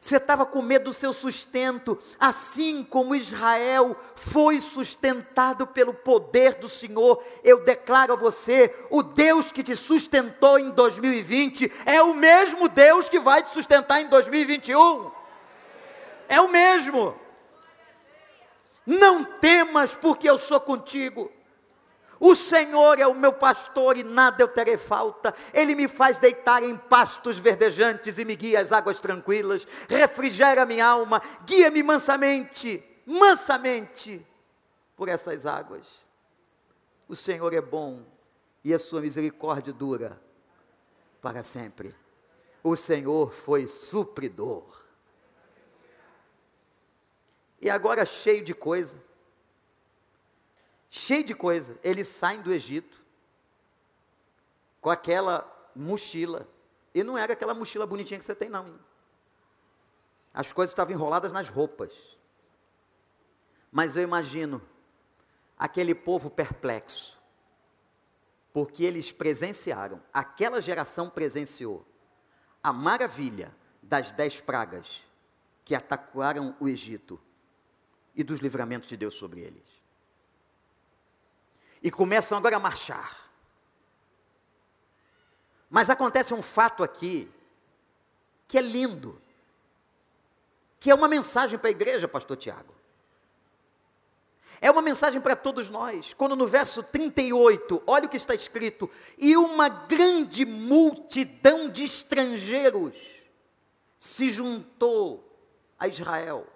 você 0.06 0.18
estava 0.18 0.46
com 0.46 0.62
medo 0.62 0.86
do 0.86 0.94
seu 0.94 1.12
sustento, 1.12 1.98
assim 2.20 2.84
como 2.84 3.16
Israel 3.16 4.00
foi 4.16 4.62
sustentado 4.62 5.66
pelo 5.66 5.96
poder 5.96 6.54
do 6.56 6.70
Senhor, 6.70 7.24
eu 7.44 7.64
declaro 7.64 8.14
a 8.14 8.16
você: 8.16 8.72
o 8.92 9.02
Deus 9.02 9.52
que 9.52 9.64
te 9.64 9.76
sustentou 9.76 10.60
em 10.60 10.70
2020 10.70 11.72
é 11.88 12.04
o 12.04 12.14
mesmo 12.14 12.70
Deus 12.70 13.10
que 13.10 13.20
vai 13.20 13.42
te 13.42 13.50
sustentar 13.50 14.00
em 14.00 14.08
2021. 14.08 15.12
É 16.30 16.40
o 16.40 16.50
mesmo. 16.50 17.20
Não 18.86 19.24
temas, 19.24 19.96
porque 19.96 20.30
eu 20.30 20.38
sou 20.38 20.60
contigo. 20.60 21.32
O 22.26 22.34
Senhor 22.34 22.98
é 22.98 23.06
o 23.06 23.14
meu 23.14 23.32
pastor 23.32 23.98
e 23.98 24.04
nada 24.04 24.42
eu 24.42 24.48
terei 24.48 24.80
falta. 24.80 25.32
Ele 25.54 25.76
me 25.76 25.88
faz 25.88 26.18
deitar 26.18 26.64
em 26.64 26.76
pastos 26.76 27.38
verdejantes 27.38 28.18
e 28.18 28.26
me 28.26 28.36
guia 28.36 28.62
às 28.62 28.72
águas 28.72 29.00
tranquilas. 29.00 29.68
Refrigera 29.88 30.66
minha 30.66 30.88
alma, 30.88 31.22
guia-me 31.46 31.84
mansamente, 31.84 32.84
mansamente 33.06 34.26
por 34.96 35.08
essas 35.08 35.46
águas. 35.46 36.10
O 37.08 37.16
Senhor 37.16 37.54
é 37.54 37.62
bom 37.62 38.04
e 38.64 38.74
a 38.74 38.80
sua 38.80 39.02
misericórdia 39.02 39.72
dura 39.72 40.20
para 41.22 41.44
sempre. 41.44 41.94
O 42.64 42.76
Senhor 42.76 43.32
foi 43.32 43.68
supridor. 43.68 44.84
E 47.62 47.70
agora 47.70 48.04
cheio 48.04 48.44
de 48.44 48.56
coisa 48.56 48.98
cheio 50.96 51.26
de 51.26 51.36
coisa. 51.36 51.78
Eles 51.84 52.08
saem 52.08 52.42
do 52.42 52.54
Egito 52.54 53.04
com 54.80 54.90
aquela 54.90 55.46
mochila. 55.76 56.48
E 56.94 57.04
não 57.04 57.18
era 57.18 57.34
aquela 57.34 57.54
mochila 57.54 57.86
bonitinha 57.86 58.18
que 58.18 58.26
você 58.26 58.34
tem, 58.34 58.50
não. 58.50 58.80
As 60.34 60.54
coisas 60.54 60.72
estavam 60.72 60.94
enroladas 60.94 61.34
nas 61.34 61.50
roupas. 61.50 62.18
Mas 63.72 63.98
eu 63.98 64.04
imagino 64.04 64.62
aquele 65.58 65.94
povo 65.94 66.30
perplexo, 66.30 67.18
porque 68.54 68.84
eles 68.84 69.12
presenciaram, 69.12 70.02
aquela 70.14 70.62
geração 70.62 71.10
presenciou 71.10 71.86
a 72.64 72.72
maravilha 72.72 73.54
das 73.82 74.12
dez 74.12 74.40
pragas 74.40 75.04
que 75.66 75.76
atacaram 75.76 76.56
o 76.60 76.70
Egito 76.70 77.20
e 78.16 78.24
dos 78.24 78.40
livramentos 78.40 78.88
de 78.88 78.96
Deus 78.96 79.16
sobre 79.16 79.42
eles 79.42 79.85
e 81.86 81.92
começam 81.92 82.36
agora 82.36 82.56
a 82.56 82.60
marchar. 82.60 83.30
Mas 85.70 85.88
acontece 85.88 86.34
um 86.34 86.42
fato 86.42 86.84
aqui 86.84 87.32
que 88.48 88.58
é 88.58 88.62
lindo, 88.62 89.22
que 90.80 90.90
é 90.90 90.96
uma 90.96 91.08
mensagem 91.08 91.60
para 91.60 91.68
a 91.68 91.72
igreja, 91.72 92.08
pastor 92.08 92.38
Tiago. 92.38 92.74
É 94.60 94.72
uma 94.72 94.82
mensagem 94.82 95.22
para 95.22 95.36
todos 95.36 95.70
nós. 95.70 96.12
Quando 96.16 96.36
no 96.36 96.48
verso 96.48 96.82
38, 96.82 97.84
olha 97.86 98.08
o 98.08 98.10
que 98.10 98.18
está 98.18 98.34
escrito: 98.34 98.90
e 99.16 99.38
uma 99.38 99.70
grande 99.70 100.44
multidão 100.44 101.70
de 101.70 101.84
estrangeiros 101.84 102.96
se 104.00 104.32
juntou 104.32 105.24
a 105.78 105.88
Israel. 105.88 106.48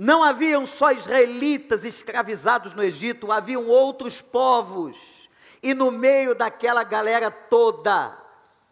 Não 0.00 0.22
haviam 0.22 0.64
só 0.64 0.92
israelitas 0.92 1.84
escravizados 1.84 2.72
no 2.72 2.84
Egito, 2.84 3.32
haviam 3.32 3.66
outros 3.66 4.22
povos. 4.22 5.28
E 5.60 5.74
no 5.74 5.90
meio 5.90 6.36
daquela 6.36 6.84
galera 6.84 7.32
toda, 7.32 8.16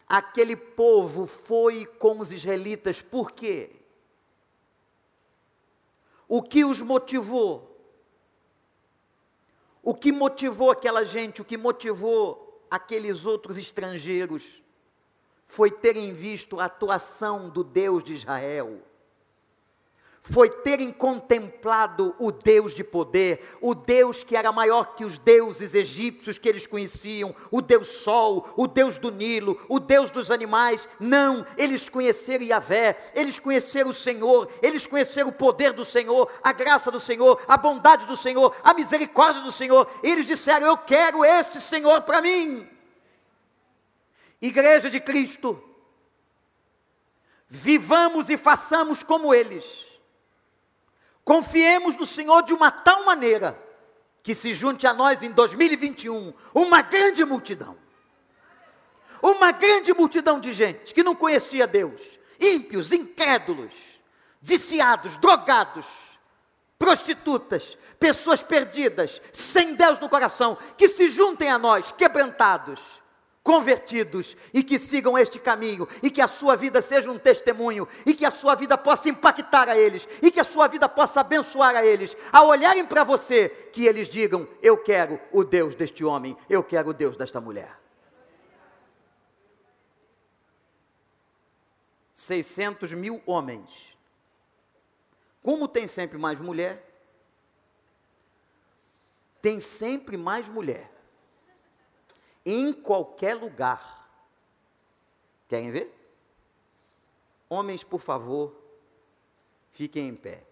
aquele 0.09 0.55
povo 0.55 1.27
foi 1.27 1.85
com 1.85 2.21
os 2.21 2.31
israelitas. 2.31 3.03
Por 3.03 3.33
quê? 3.33 3.71
O 6.29 6.41
que 6.41 6.65
os 6.65 6.81
motivou? 6.81 7.77
O 9.83 9.97
que 9.97 10.13
motivou 10.13 10.71
aquela 10.71 11.05
gente, 11.05 11.43
o 11.43 11.45
que 11.45 11.57
motivou 11.57 12.65
aqueles 12.71 13.27
outros 13.27 13.57
estrangeiros, 13.57 14.63
foi 15.49 15.73
terem 15.73 16.15
visto 16.15 16.61
a 16.61 16.67
atuação 16.67 17.51
do 17.51 17.65
Deus 17.65 18.05
de 18.05 18.13
Israel 18.13 18.81
foi 20.31 20.51
terem 20.51 20.93
contemplado 20.93 22.15
o 22.19 22.33
Deus 22.33 22.75
de 22.75 22.83
poder, 22.83 23.57
o 23.61 23.75
Deus 23.75 24.25
que 24.25 24.37
era 24.37 24.51
maior 24.51 24.95
que 24.95 25.05
os 25.05 25.19
deuses 25.19 25.73
egípcios 25.73 26.37
que 26.37 26.49
eles 26.49 26.67
conheciam, 26.67 27.35
o 27.51 27.63
Deus 27.63 27.87
Sol, 27.87 28.49
o 28.57 28.67
Deus 28.67 28.97
do 28.97 29.11
Nilo, 29.11 29.61
o 29.69 29.79
Deus 29.79 30.11
dos 30.11 30.31
animais. 30.31 30.89
Não, 30.99 31.47
eles 31.57 31.89
conheceram 31.89 32.45
Yahvé, 32.45 32.97
eles 33.15 33.39
conheceram 33.39 33.91
o 33.91 33.95
Senhor, 33.95 34.51
eles 34.61 34.87
conheceram 34.87 35.29
o 35.29 35.33
poder 35.33 35.73
do 35.73 35.85
Senhor, 35.85 36.31
a 36.43 36.53
graça 36.53 36.91
do 36.91 36.99
Senhor, 36.99 37.41
a 37.47 37.57
bondade 37.57 38.05
do 38.07 38.17
Senhor, 38.17 38.55
a 38.65 38.75
misericórdia 38.75 39.43
do 39.43 39.53
Senhor. 39.53 39.89
Eles 40.03 40.27
disseram: 40.27 40.67
Eu 40.67 40.77
quero 40.77 41.25
esse 41.25 41.61
Senhor 41.61 42.03
para 42.03 42.21
mim. 42.21 42.69
Igreja 44.43 44.91
de 44.91 45.01
Cristo, 45.01 45.63
vivamos 47.49 48.29
e 48.29 48.37
façamos 48.37 49.03
como 49.03 49.33
eles 49.33 49.86
Confiemos 51.27 51.97
no 51.97 52.07
Senhor 52.07 52.43
de 52.43 52.55
uma 52.55 52.71
tal 52.71 53.05
maneira 53.05 53.61
que 54.23 54.33
se 54.33 54.55
junte 54.55 54.87
a 54.87 54.95
nós 54.95 55.25
em 55.25 55.33
2021 55.33 56.33
uma 56.55 56.83
grande 56.83 57.25
multidão. 57.25 57.77
Uma 59.21 59.51
grande 59.51 59.93
multidão 59.93 60.39
de 60.39 60.53
gente 60.53 60.95
que 60.95 61.03
não 61.03 61.17
conhecia 61.17 61.67
Deus, 61.67 62.01
ímpios, 62.39 62.93
incrédulos, 62.93 63.99
viciados, 64.41 65.17
drogados, 65.17 66.17
prostitutas, 66.79 67.77
pessoas 67.99 68.45
perdidas, 68.45 69.21
sem 69.33 69.75
Deus 69.75 69.99
no 69.99 70.09
coração, 70.09 70.57
que 70.79 70.89
se 70.89 71.09
juntem 71.09 71.51
a 71.51 71.59
nós, 71.59 71.91
quebrantados, 71.91 73.03
convertidos 73.47 74.37
e 74.53 74.65
que 74.65 74.77
sigam 74.77 75.17
este 75.17 75.39
caminho 75.39 75.89
e 76.03 76.11
que 76.11 76.21
a 76.21 76.27
sua 76.27 76.57
vida 76.57 76.83
seja 76.83 77.13
um 77.13 77.17
testemunho 77.17 77.87
e 78.05 78.13
que 78.13 78.25
a 78.25 78.31
sua 78.33 78.57
vida 78.57 78.77
possa 78.77 79.09
impactar 79.09 79.69
a 79.69 79.79
eles 79.79 80.09
e 80.21 80.33
que 80.33 80.41
a 80.41 80.45
sua 80.45 80.67
vida 80.67 80.89
possa 80.89 81.21
abençoar 81.21 81.77
a 81.77 81.87
eles, 81.87 82.17
ao 82.33 82.49
olharem 82.49 82.85
para 82.85 83.05
você, 83.05 83.49
que 83.73 83.87
eles 83.87 84.09
digam: 84.09 84.49
Eu 84.61 84.77
quero 84.77 85.21
o 85.31 85.45
Deus 85.45 85.77
deste 85.77 86.05
homem, 86.05 86.37
eu 86.51 86.65
quero 86.65 86.91
o 86.91 86.93
Deus 86.93 87.17
desta 87.17 87.41
mulher. 87.41 87.79
600 92.11 92.95
mil 92.95 93.23
homens. 93.25 93.97
Como 95.41 95.69
tem 95.69 95.87
sempre 95.87 96.19
mais 96.19 96.41
mulher, 96.41 96.85
tem 99.41 99.61
sempre 99.61 100.17
mais 100.17 100.49
mulher 100.49 100.96
em 102.47 102.73
qualquer 102.73 103.35
lugar. 103.35 104.09
Querem 105.49 105.73
ver? 105.73 105.93
Homens, 107.49 107.83
por 107.83 108.01
favor, 108.01 108.57
fiquem 109.73 110.09
em 110.09 110.15
pé. 110.15 110.45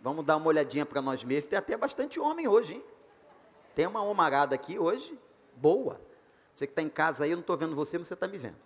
Vamos 0.00 0.24
dar 0.24 0.36
uma 0.36 0.48
olhadinha 0.48 0.84
para 0.84 1.00
nós 1.00 1.22
mesmos. 1.22 1.50
Tem 1.50 1.58
até 1.58 1.76
bastante 1.76 2.18
homem 2.18 2.48
hoje, 2.48 2.74
hein? 2.74 2.84
Tem 3.74 3.86
uma 3.86 4.02
homarada 4.02 4.54
aqui 4.54 4.78
hoje, 4.78 5.16
boa. 5.56 6.00
Você 6.54 6.66
que 6.66 6.72
está 6.72 6.82
em 6.82 6.88
casa 6.88 7.24
aí, 7.24 7.30
eu 7.30 7.36
não 7.36 7.42
estou 7.42 7.56
vendo 7.56 7.76
você, 7.76 7.96
mas 7.98 8.08
você 8.08 8.14
está 8.14 8.26
me 8.26 8.38
vendo. 8.38 8.56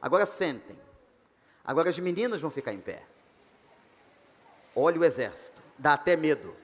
Agora 0.00 0.24
sentem. 0.24 0.78
Agora 1.64 1.90
as 1.90 1.98
meninas 1.98 2.40
vão 2.40 2.50
ficar 2.50 2.72
em 2.72 2.80
pé. 2.80 3.04
Olha 4.74 5.00
o 5.00 5.04
exército, 5.04 5.62
dá 5.76 5.94
até 5.94 6.16
medo. 6.16 6.54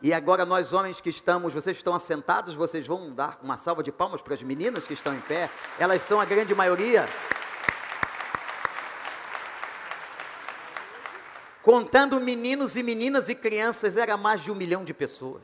E 0.00 0.12
agora 0.14 0.46
nós 0.46 0.72
homens 0.72 1.00
que 1.00 1.10
estamos, 1.10 1.52
vocês 1.52 1.76
estão 1.76 1.92
assentados, 1.92 2.54
vocês 2.54 2.86
vão 2.86 3.12
dar 3.12 3.38
uma 3.42 3.58
salva 3.58 3.82
de 3.82 3.90
palmas 3.90 4.22
para 4.22 4.34
as 4.34 4.42
meninas 4.42 4.86
que 4.86 4.94
estão 4.94 5.12
em 5.12 5.20
pé. 5.20 5.50
Elas 5.78 6.02
são 6.02 6.20
a 6.20 6.24
grande 6.24 6.54
maioria. 6.54 7.08
Contando 11.62 12.20
meninos 12.20 12.76
e 12.76 12.82
meninas 12.82 13.28
e 13.28 13.34
crianças, 13.34 13.96
era 13.96 14.16
mais 14.16 14.42
de 14.42 14.52
um 14.52 14.54
milhão 14.54 14.84
de 14.84 14.94
pessoas. 14.94 15.42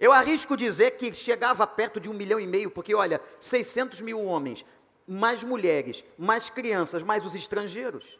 Eu 0.00 0.12
arrisco 0.12 0.56
dizer 0.56 0.92
que 0.92 1.14
chegava 1.14 1.64
perto 1.66 2.00
de 2.00 2.10
um 2.10 2.14
milhão 2.14 2.40
e 2.40 2.46
meio, 2.46 2.70
porque 2.70 2.94
olha, 2.94 3.20
600 3.38 4.00
mil 4.00 4.24
homens, 4.24 4.64
mais 5.06 5.44
mulheres, 5.44 6.02
mais 6.18 6.50
crianças, 6.50 7.02
mais 7.02 7.24
os 7.24 7.34
estrangeiros. 7.34 8.18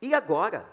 E 0.00 0.14
agora? 0.14 0.70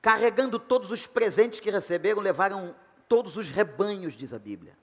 Carregando 0.00 0.58
todos 0.58 0.90
os 0.90 1.06
presentes 1.06 1.60
que 1.60 1.70
receberam, 1.70 2.20
levaram 2.20 2.74
todos 3.08 3.36
os 3.36 3.48
rebanhos, 3.48 4.14
diz 4.14 4.32
a 4.32 4.38
Bíblia. 4.38 4.76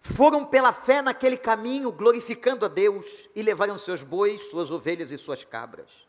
Foram 0.00 0.44
pela 0.44 0.72
fé 0.72 1.02
naquele 1.02 1.36
caminho, 1.36 1.92
glorificando 1.92 2.64
a 2.64 2.68
Deus, 2.68 3.28
e 3.34 3.42
levaram 3.42 3.76
seus 3.78 4.02
bois, 4.02 4.50
suas 4.50 4.70
ovelhas 4.70 5.12
e 5.12 5.18
suas 5.18 5.44
cabras. 5.44 6.06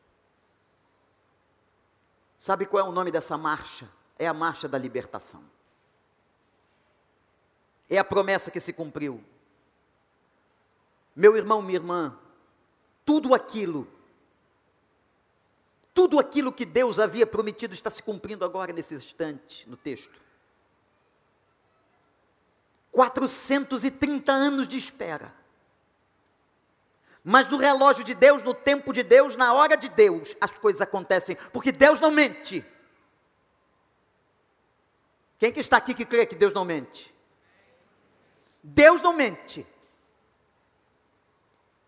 Sabe 2.37 2.65
qual 2.65 2.85
é 2.85 2.89
o 2.89 2.91
nome 2.91 3.11
dessa 3.11 3.37
marcha? 3.37 3.89
É 4.17 4.27
a 4.27 4.33
marcha 4.33 4.67
da 4.67 4.77
libertação. 4.77 5.43
É 7.89 7.97
a 7.97 8.03
promessa 8.03 8.49
que 8.49 8.59
se 8.59 8.71
cumpriu. 8.71 9.23
Meu 11.15 11.35
irmão, 11.35 11.61
minha 11.61 11.77
irmã, 11.77 12.17
tudo 13.03 13.33
aquilo 13.33 13.87
tudo 15.99 16.17
aquilo 16.17 16.53
que 16.53 16.63
Deus 16.63 16.97
havia 16.97 17.27
prometido 17.27 17.73
está 17.73 17.91
se 17.91 18.01
cumprindo 18.01 18.45
agora 18.45 18.71
nesse 18.71 18.95
instante, 18.95 19.69
no 19.69 19.75
texto. 19.75 20.17
430 22.89 24.31
anos 24.31 24.65
de 24.65 24.77
espera. 24.77 25.33
Mas 27.21 27.49
no 27.49 27.57
relógio 27.57 28.05
de 28.05 28.15
Deus, 28.15 28.43
no 28.43 28.53
tempo 28.53 28.93
de 28.93 29.03
Deus, 29.03 29.35
na 29.35 29.51
hora 29.51 29.75
de 29.75 29.89
Deus, 29.89 30.37
as 30.39 30.57
coisas 30.57 30.79
acontecem, 30.79 31.35
porque 31.51 31.69
Deus 31.69 31.99
não 31.99 32.11
mente. 32.11 32.65
Quem 35.37 35.51
que 35.51 35.59
está 35.59 35.75
aqui 35.75 35.93
que 35.93 36.05
crê 36.05 36.25
que 36.25 36.35
Deus 36.35 36.53
não 36.53 36.63
mente? 36.63 37.13
Deus 38.63 39.01
não 39.01 39.11
mente. 39.11 39.67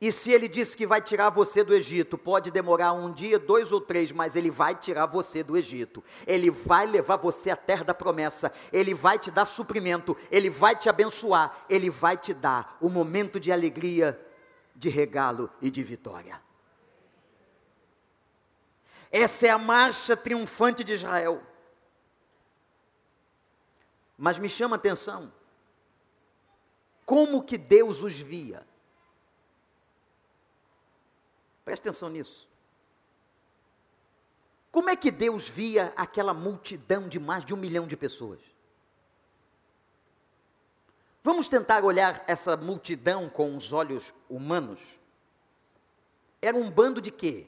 E 0.01 0.11
se 0.11 0.31
ele 0.31 0.47
disse 0.47 0.75
que 0.75 0.87
vai 0.87 0.99
tirar 0.99 1.29
você 1.29 1.63
do 1.63 1.75
Egito, 1.75 2.17
pode 2.17 2.49
demorar 2.49 2.91
um 2.91 3.13
dia, 3.13 3.37
dois 3.37 3.71
ou 3.71 3.79
três, 3.79 4.11
mas 4.11 4.35
ele 4.35 4.49
vai 4.49 4.73
tirar 4.73 5.05
você 5.05 5.43
do 5.43 5.55
Egito. 5.55 6.03
Ele 6.25 6.49
vai 6.49 6.87
levar 6.87 7.17
você 7.17 7.51
à 7.51 7.55
terra 7.55 7.83
da 7.83 7.93
promessa. 7.93 8.51
Ele 8.73 8.95
vai 8.95 9.19
te 9.19 9.29
dar 9.29 9.45
suprimento. 9.45 10.17
Ele 10.31 10.49
vai 10.49 10.75
te 10.75 10.89
abençoar. 10.89 11.65
Ele 11.69 11.91
vai 11.91 12.17
te 12.17 12.33
dar 12.33 12.79
o 12.81 12.87
um 12.87 12.89
momento 12.89 13.39
de 13.39 13.51
alegria, 13.51 14.19
de 14.75 14.89
regalo 14.89 15.51
e 15.61 15.69
de 15.69 15.83
vitória. 15.83 16.41
Essa 19.11 19.45
é 19.45 19.49
a 19.51 19.59
marcha 19.59 20.17
triunfante 20.17 20.83
de 20.83 20.93
Israel. 20.93 21.43
Mas 24.17 24.39
me 24.39 24.49
chama 24.49 24.77
a 24.77 24.79
atenção. 24.79 25.31
Como 27.05 27.43
que 27.43 27.55
Deus 27.55 28.01
os 28.01 28.17
via? 28.17 28.70
Preste 31.63 31.81
atenção 31.81 32.09
nisso. 32.09 32.47
Como 34.71 34.89
é 34.89 34.95
que 34.95 35.11
Deus 35.11 35.49
via 35.49 35.93
aquela 35.95 36.33
multidão 36.33 37.07
de 37.07 37.19
mais 37.19 37.43
de 37.43 37.53
um 37.53 37.57
milhão 37.57 37.85
de 37.85 37.97
pessoas? 37.97 38.39
Vamos 41.23 41.47
tentar 41.47 41.83
olhar 41.83 42.23
essa 42.27 42.57
multidão 42.57 43.29
com 43.29 43.55
os 43.55 43.71
olhos 43.71 44.13
humanos. 44.29 44.79
Era 46.41 46.57
um 46.57 46.69
bando 46.69 47.01
de 47.01 47.11
quê? 47.11 47.47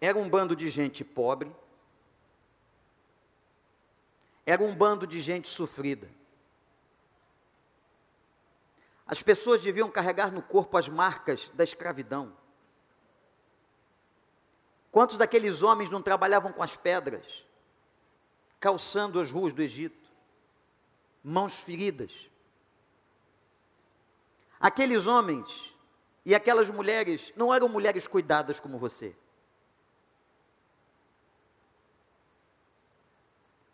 Era 0.00 0.18
um 0.18 0.28
bando 0.28 0.56
de 0.56 0.70
gente 0.70 1.04
pobre. 1.04 1.54
era 4.44 4.62
um 4.62 4.74
bando 4.74 5.06
de 5.06 5.20
gente 5.20 5.48
sofrida. 5.48 6.08
As 9.12 9.22
pessoas 9.22 9.60
deviam 9.60 9.90
carregar 9.90 10.32
no 10.32 10.40
corpo 10.40 10.78
as 10.78 10.88
marcas 10.88 11.50
da 11.52 11.62
escravidão. 11.62 12.34
Quantos 14.90 15.18
daqueles 15.18 15.62
homens 15.62 15.90
não 15.90 16.00
trabalhavam 16.00 16.50
com 16.50 16.62
as 16.62 16.76
pedras, 16.76 17.46
calçando 18.58 19.20
as 19.20 19.30
ruas 19.30 19.52
do 19.52 19.60
Egito? 19.60 20.08
Mãos 21.22 21.60
feridas. 21.60 22.30
Aqueles 24.58 25.06
homens 25.06 25.74
e 26.24 26.34
aquelas 26.34 26.70
mulheres 26.70 27.34
não 27.36 27.52
eram 27.52 27.68
mulheres 27.68 28.06
cuidadas 28.06 28.58
como 28.58 28.78
você. 28.78 29.14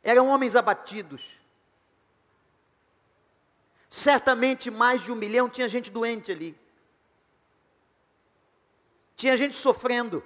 Eram 0.03 0.31
homens 0.31 0.57
abatidos. 0.57 1.39
Certamente 3.89 4.71
mais 4.71 5.03
de 5.03 5.11
um 5.11 5.17
milhão 5.17 5.49
tinha 5.49 5.69
gente 5.69 5.91
doente 5.91 6.31
ali. 6.31 6.59
Tinha 9.17 9.37
gente 9.37 9.57
sofrendo. 9.57 10.23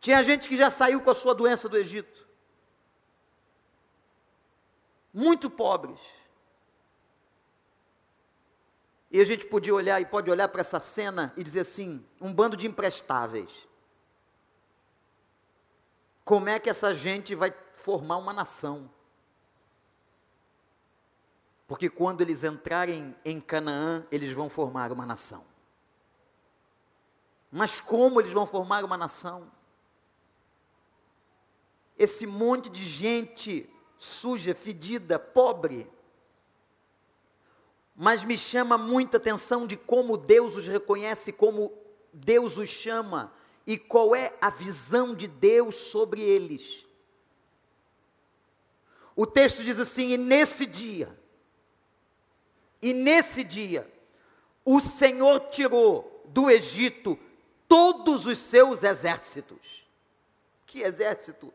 Tinha 0.00 0.22
gente 0.22 0.48
que 0.48 0.56
já 0.56 0.70
saiu 0.70 1.00
com 1.00 1.10
a 1.10 1.14
sua 1.14 1.34
doença 1.34 1.68
do 1.68 1.76
Egito. 1.76 2.26
Muito 5.12 5.50
pobres. 5.50 6.00
E 9.10 9.20
a 9.20 9.24
gente 9.24 9.46
podia 9.46 9.74
olhar 9.74 10.00
e 10.00 10.06
pode 10.06 10.30
olhar 10.30 10.48
para 10.48 10.62
essa 10.62 10.80
cena 10.80 11.32
e 11.36 11.44
dizer 11.44 11.60
assim: 11.60 12.04
um 12.20 12.32
bando 12.32 12.56
de 12.56 12.66
imprestáveis. 12.66 13.50
Como 16.24 16.48
é 16.48 16.58
que 16.58 16.70
essa 16.70 16.94
gente 16.94 17.34
vai 17.34 17.52
formar 17.74 18.16
uma 18.16 18.32
nação? 18.32 18.90
Porque 21.72 21.88
quando 21.88 22.20
eles 22.20 22.44
entrarem 22.44 23.16
em 23.24 23.40
Canaã, 23.40 24.06
eles 24.12 24.34
vão 24.34 24.50
formar 24.50 24.92
uma 24.92 25.06
nação. 25.06 25.42
Mas 27.50 27.80
como 27.80 28.20
eles 28.20 28.30
vão 28.30 28.44
formar 28.44 28.84
uma 28.84 28.98
nação? 28.98 29.50
Esse 31.98 32.26
monte 32.26 32.68
de 32.68 32.84
gente 32.84 33.74
suja, 33.96 34.54
fedida, 34.54 35.18
pobre. 35.18 35.90
Mas 37.96 38.22
me 38.22 38.36
chama 38.36 38.76
muita 38.76 39.16
atenção 39.16 39.66
de 39.66 39.78
como 39.78 40.18
Deus 40.18 40.54
os 40.56 40.66
reconhece, 40.66 41.32
como 41.32 41.72
Deus 42.12 42.58
os 42.58 42.68
chama 42.68 43.32
e 43.66 43.78
qual 43.78 44.14
é 44.14 44.36
a 44.42 44.50
visão 44.50 45.14
de 45.14 45.26
Deus 45.26 45.76
sobre 45.76 46.20
eles. 46.20 46.86
O 49.16 49.24
texto 49.24 49.64
diz 49.64 49.78
assim: 49.78 50.10
e 50.10 50.18
nesse 50.18 50.66
dia, 50.66 51.21
e 52.82 52.92
nesse 52.92 53.44
dia, 53.44 53.90
o 54.64 54.80
Senhor 54.80 55.38
tirou 55.50 56.24
do 56.26 56.50
Egito 56.50 57.18
todos 57.68 58.26
os 58.26 58.38
seus 58.38 58.82
exércitos. 58.82 59.86
Que 60.66 60.82
exército? 60.82 61.52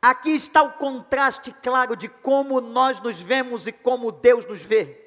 Aqui 0.00 0.30
está 0.30 0.62
o 0.62 0.72
contraste 0.72 1.52
claro 1.52 1.96
de 1.96 2.08
como 2.08 2.60
nós 2.60 3.00
nos 3.00 3.20
vemos 3.20 3.66
e 3.66 3.72
como 3.72 4.12
Deus 4.12 4.44
nos 4.44 4.62
vê. 4.62 5.06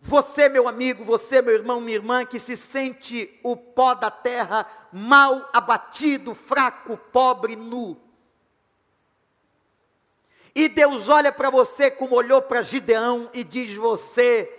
Você, 0.00 0.48
meu 0.48 0.68
amigo, 0.68 1.02
você, 1.02 1.40
meu 1.40 1.54
irmão, 1.54 1.80
minha 1.80 1.96
irmã, 1.96 2.26
que 2.26 2.38
se 2.38 2.56
sente 2.56 3.40
o 3.42 3.56
pó 3.56 3.94
da 3.94 4.10
terra, 4.10 4.66
mal 4.92 5.48
abatido, 5.52 6.34
fraco, 6.34 6.96
pobre, 7.10 7.56
nu. 7.56 8.03
E 10.54 10.68
Deus 10.68 11.08
olha 11.08 11.32
para 11.32 11.50
você 11.50 11.90
como 11.90 12.14
olhou 12.14 12.40
para 12.42 12.62
Gideão 12.62 13.28
e 13.32 13.42
diz: 13.42 13.74
Você 13.74 14.50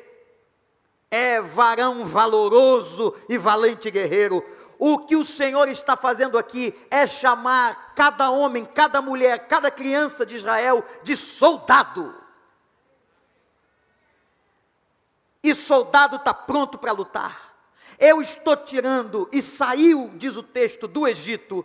é 1.10 1.40
varão 1.40 2.06
valoroso 2.06 3.16
e 3.30 3.38
valente 3.38 3.90
guerreiro. 3.90 4.44
O 4.78 5.00
que 5.00 5.16
o 5.16 5.26
Senhor 5.26 5.70
está 5.70 5.96
fazendo 5.96 6.38
aqui 6.38 6.78
é 6.92 7.08
chamar 7.08 7.94
cada 7.96 8.30
homem, 8.30 8.66
cada 8.66 9.02
mulher, 9.02 9.48
cada 9.48 9.72
criança 9.72 10.26
de 10.26 10.36
Israel 10.36 10.84
de 11.04 11.16
soldado. 11.16 12.26
e 15.46 15.54
soldado 15.54 16.16
está 16.16 16.34
pronto 16.34 16.78
para 16.78 16.92
lutar. 16.92 17.54
Eu 18.00 18.20
estou 18.20 18.58
tirando, 18.58 19.30
e 19.32 19.42
saiu, 19.42 20.12
diz 20.16 20.36
o 20.36 20.44
texto, 20.44 20.88
do 20.88 21.08
Egito, 21.08 21.64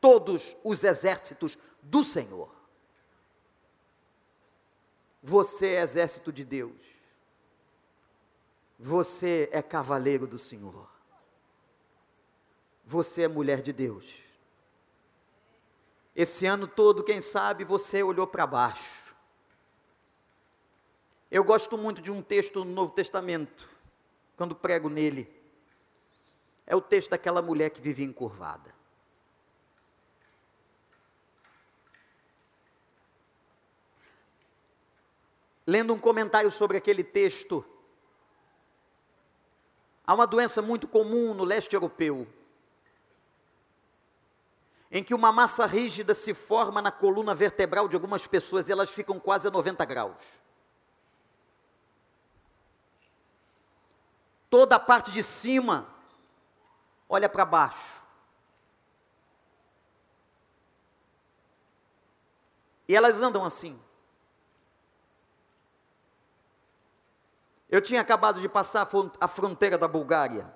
todos 0.00 0.56
os 0.64 0.82
exércitos 0.82 1.56
do 1.80 2.02
Senhor. 2.02 2.50
Você 5.22 5.74
é 5.74 5.82
exército 5.82 6.32
de 6.32 6.44
Deus. 6.44 6.76
Você 8.78 9.48
é 9.52 9.62
cavaleiro 9.62 10.26
do 10.26 10.38
Senhor. 10.38 10.90
Você 12.84 13.22
é 13.22 13.28
mulher 13.28 13.62
de 13.62 13.72
Deus. 13.72 14.22
Esse 16.14 16.44
ano 16.46 16.66
todo, 16.66 17.04
quem 17.04 17.20
sabe, 17.20 17.64
você 17.64 18.02
olhou 18.02 18.26
para 18.26 18.46
baixo 18.46 19.12
eu 21.32 21.42
gosto 21.42 21.78
muito 21.78 22.02
de 22.02 22.10
um 22.12 22.20
texto 22.20 22.62
no 22.62 22.70
Novo 22.70 22.92
Testamento, 22.92 23.66
quando 24.36 24.54
prego 24.54 24.90
nele. 24.90 25.26
É 26.66 26.76
o 26.76 26.80
texto 26.80 27.08
daquela 27.08 27.40
mulher 27.40 27.70
que 27.70 27.80
vivia 27.80 28.04
encurvada. 28.04 28.70
Lendo 35.66 35.94
um 35.94 35.98
comentário 35.98 36.50
sobre 36.50 36.76
aquele 36.76 37.04
texto, 37.04 37.64
há 40.06 40.14
uma 40.14 40.26
doença 40.26 40.60
muito 40.60 40.88
comum 40.88 41.34
no 41.34 41.44
leste 41.44 41.74
europeu, 41.74 42.26
em 44.90 45.02
que 45.02 45.14
uma 45.14 45.32
massa 45.32 45.64
rígida 45.66 46.14
se 46.14 46.34
forma 46.34 46.82
na 46.82 46.90
coluna 46.90 47.34
vertebral 47.34 47.88
de 47.88 47.96
algumas 47.96 48.26
pessoas 48.26 48.68
e 48.68 48.72
elas 48.72 48.90
ficam 48.90 49.18
quase 49.18 49.48
a 49.48 49.50
90 49.50 49.84
graus. 49.84 50.42
toda 54.52 54.76
a 54.76 54.78
parte 54.78 55.10
de 55.10 55.22
cima 55.22 55.88
olha 57.08 57.26
para 57.26 57.42
baixo. 57.42 58.02
E 62.86 62.94
elas 62.94 63.22
andam 63.22 63.46
assim. 63.46 63.82
Eu 67.72 67.80
tinha 67.80 68.02
acabado 68.02 68.38
de 68.38 68.50
passar 68.50 68.86
a 69.18 69.26
fronteira 69.26 69.78
da 69.78 69.88
Bulgária. 69.88 70.54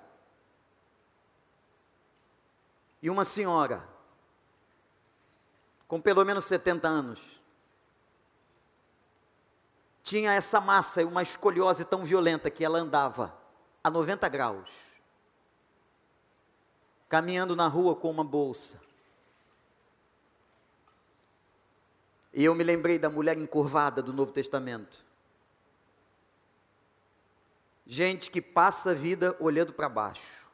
E 3.01 3.09
uma 3.09 3.25
senhora, 3.25 3.89
com 5.87 5.99
pelo 5.99 6.23
menos 6.23 6.45
70 6.45 6.87
anos, 6.87 7.41
tinha 10.03 10.31
essa 10.31 10.61
massa 10.61 11.01
e 11.01 11.05
uma 11.05 11.23
escoliose 11.23 11.83
tão 11.85 12.05
violenta 12.05 12.51
que 12.51 12.63
ela 12.63 12.77
andava 12.77 13.35
a 13.83 13.89
90 13.89 14.29
graus, 14.29 14.69
caminhando 17.09 17.55
na 17.55 17.67
rua 17.67 17.95
com 17.95 18.11
uma 18.11 18.23
bolsa. 18.23 18.79
E 22.31 22.45
eu 22.45 22.53
me 22.53 22.63
lembrei 22.63 22.99
da 22.99 23.09
mulher 23.09 23.39
encurvada 23.39 24.03
do 24.03 24.13
Novo 24.13 24.31
Testamento. 24.31 25.06
Gente 27.89 28.29
que 28.29 28.41
passa 28.41 28.91
a 28.91 28.93
vida 28.93 29.37
olhando 29.39 29.71
para 29.71 29.87
baixo. 29.87 30.45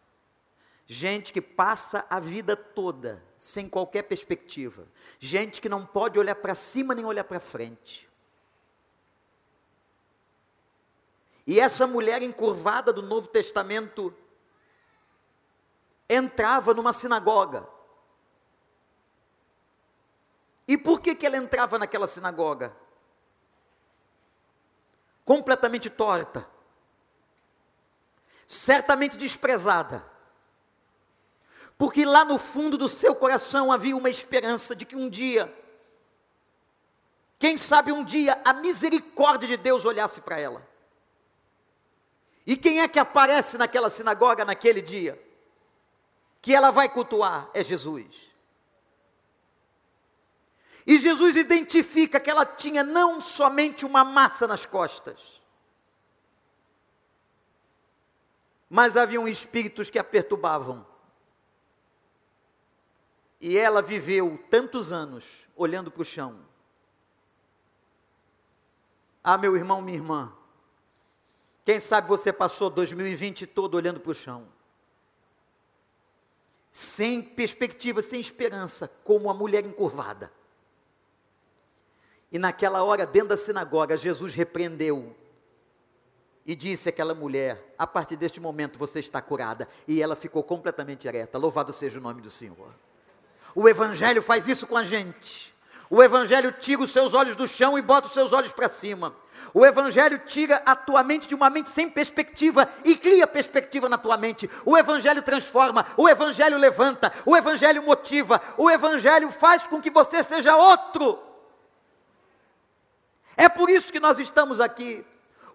Gente 0.85 1.33
que 1.33 1.41
passa 1.41 2.05
a 2.07 2.19
vida 2.19 2.55
toda 2.55 3.23
sem 3.39 3.67
qualquer 3.67 4.03
perspectiva. 4.03 4.87
Gente 5.19 5.59
que 5.59 5.67
não 5.67 5.83
pode 5.83 6.19
olhar 6.19 6.35
para 6.35 6.53
cima 6.53 6.93
nem 6.93 7.05
olhar 7.05 7.23
para 7.23 7.39
frente. 7.39 8.07
E 11.47 11.59
essa 11.59 11.87
mulher 11.87 12.21
encurvada 12.21 12.93
do 12.93 13.01
Novo 13.01 13.27
Testamento 13.27 14.15
entrava 16.07 16.71
numa 16.73 16.93
sinagoga. 16.93 17.67
E 20.67 20.77
por 20.77 21.01
que, 21.01 21.15
que 21.15 21.25
ela 21.25 21.37
entrava 21.37 21.79
naquela 21.79 22.05
sinagoga? 22.05 22.75
Completamente 25.25 25.89
torta, 25.89 26.47
certamente 28.45 29.17
desprezada, 29.17 30.05
porque 31.77 32.05
lá 32.05 32.23
no 32.23 32.37
fundo 32.37 32.77
do 32.77 32.87
seu 32.87 33.15
coração 33.15 33.71
havia 33.71 33.95
uma 33.95 34.09
esperança 34.09 34.75
de 34.75 34.85
que 34.85 34.95
um 34.95 35.09
dia, 35.09 35.53
quem 37.39 37.57
sabe 37.57 37.91
um 37.91 38.03
dia, 38.03 38.41
a 38.45 38.53
misericórdia 38.53 39.47
de 39.47 39.57
Deus 39.57 39.85
olhasse 39.85 40.21
para 40.21 40.39
ela. 40.39 40.65
E 42.45 42.55
quem 42.57 42.81
é 42.81 42.87
que 42.87 42.99
aparece 42.99 43.57
naquela 43.57 43.89
sinagoga 43.89 44.45
naquele 44.45 44.81
dia? 44.81 45.21
que 46.43 46.53
ela 46.53 46.71
vai 46.71 46.89
cultuar 46.89 47.49
é 47.53 47.63
Jesus. 47.63 48.29
E 50.85 50.99
Jesus 50.99 51.37
identifica 51.37 52.19
que 52.19 52.29
ela 52.29 52.45
tinha 52.45 52.83
não 52.83 53.21
somente 53.21 53.85
uma 53.85 54.03
massa 54.03 54.45
nas 54.45 54.65
costas, 54.65 55.41
mas 58.73 58.97
haviam 58.97 59.27
espíritos 59.27 59.91
que 59.91 59.99
a 59.99 60.03
perturbavam. 60.03 60.83
E 63.39 63.55
ela 63.55 63.83
viveu 63.83 64.43
tantos 64.49 64.91
anos 64.91 65.47
olhando 65.55 65.91
para 65.91 66.01
o 66.01 66.05
chão. 66.05 66.39
Ah, 69.23 69.37
meu 69.37 69.55
irmão, 69.55 69.79
minha 69.79 69.99
irmã, 69.99 70.33
quem 71.63 71.79
sabe 71.79 72.07
você 72.07 72.33
passou 72.33 72.67
2020 72.71 73.45
todo 73.45 73.75
olhando 73.75 73.99
para 73.99 74.11
o 74.11 74.15
chão, 74.15 74.47
sem 76.71 77.21
perspectiva, 77.21 78.01
sem 78.01 78.19
esperança, 78.19 78.87
como 79.03 79.25
uma 79.25 79.35
mulher 79.35 79.63
encurvada. 79.67 80.33
E 82.31 82.39
naquela 82.39 82.81
hora, 82.81 83.05
dentro 83.05 83.29
da 83.29 83.37
sinagoga, 83.37 83.99
Jesus 83.99 84.33
repreendeu 84.33 85.15
e 86.45 86.55
disse 86.55 86.89
àquela 86.89 87.13
mulher: 87.13 87.73
A 87.77 87.87
partir 87.87 88.15
deste 88.15 88.39
momento 88.39 88.77
você 88.77 88.99
está 88.99 89.21
curada. 89.21 89.67
E 89.87 90.01
ela 90.01 90.15
ficou 90.15 90.43
completamente 90.43 91.07
ereta. 91.07 91.37
Louvado 91.37 91.71
seja 91.71 91.99
o 91.99 92.01
nome 92.01 92.21
do 92.21 92.31
Senhor. 92.31 92.73
O 93.55 93.67
Evangelho 93.69 94.21
faz 94.21 94.47
isso 94.47 94.65
com 94.67 94.77
a 94.77 94.83
gente. 94.83 95.53
O 95.89 96.01
Evangelho 96.01 96.51
tira 96.51 96.81
os 96.81 96.91
seus 96.91 97.13
olhos 97.13 97.35
do 97.35 97.47
chão 97.47 97.77
e 97.77 97.81
bota 97.81 98.07
os 98.07 98.13
seus 98.13 98.33
olhos 98.33 98.51
para 98.51 98.67
cima. 98.67 99.15
O 99.53 99.63
Evangelho 99.63 100.19
tira 100.25 100.61
a 100.65 100.75
tua 100.75 101.03
mente 101.03 101.27
de 101.27 101.35
uma 101.35 101.49
mente 101.49 101.69
sem 101.69 101.87
perspectiva 101.87 102.67
e 102.83 102.95
cria 102.95 103.27
perspectiva 103.27 103.87
na 103.87 103.97
tua 103.97 104.17
mente. 104.17 104.49
O 104.65 104.75
Evangelho 104.75 105.21
transforma, 105.21 105.85
o 105.95 106.09
Evangelho 106.09 106.57
levanta, 106.57 107.13
o 107.25 107.37
Evangelho 107.37 107.83
motiva, 107.83 108.41
o 108.57 108.71
Evangelho 108.71 109.29
faz 109.29 109.67
com 109.67 109.79
que 109.79 109.91
você 109.91 110.23
seja 110.23 110.55
outro. 110.55 111.19
É 113.37 113.47
por 113.47 113.69
isso 113.69 113.91
que 113.91 113.99
nós 113.99 114.17
estamos 114.17 114.59
aqui. 114.59 115.05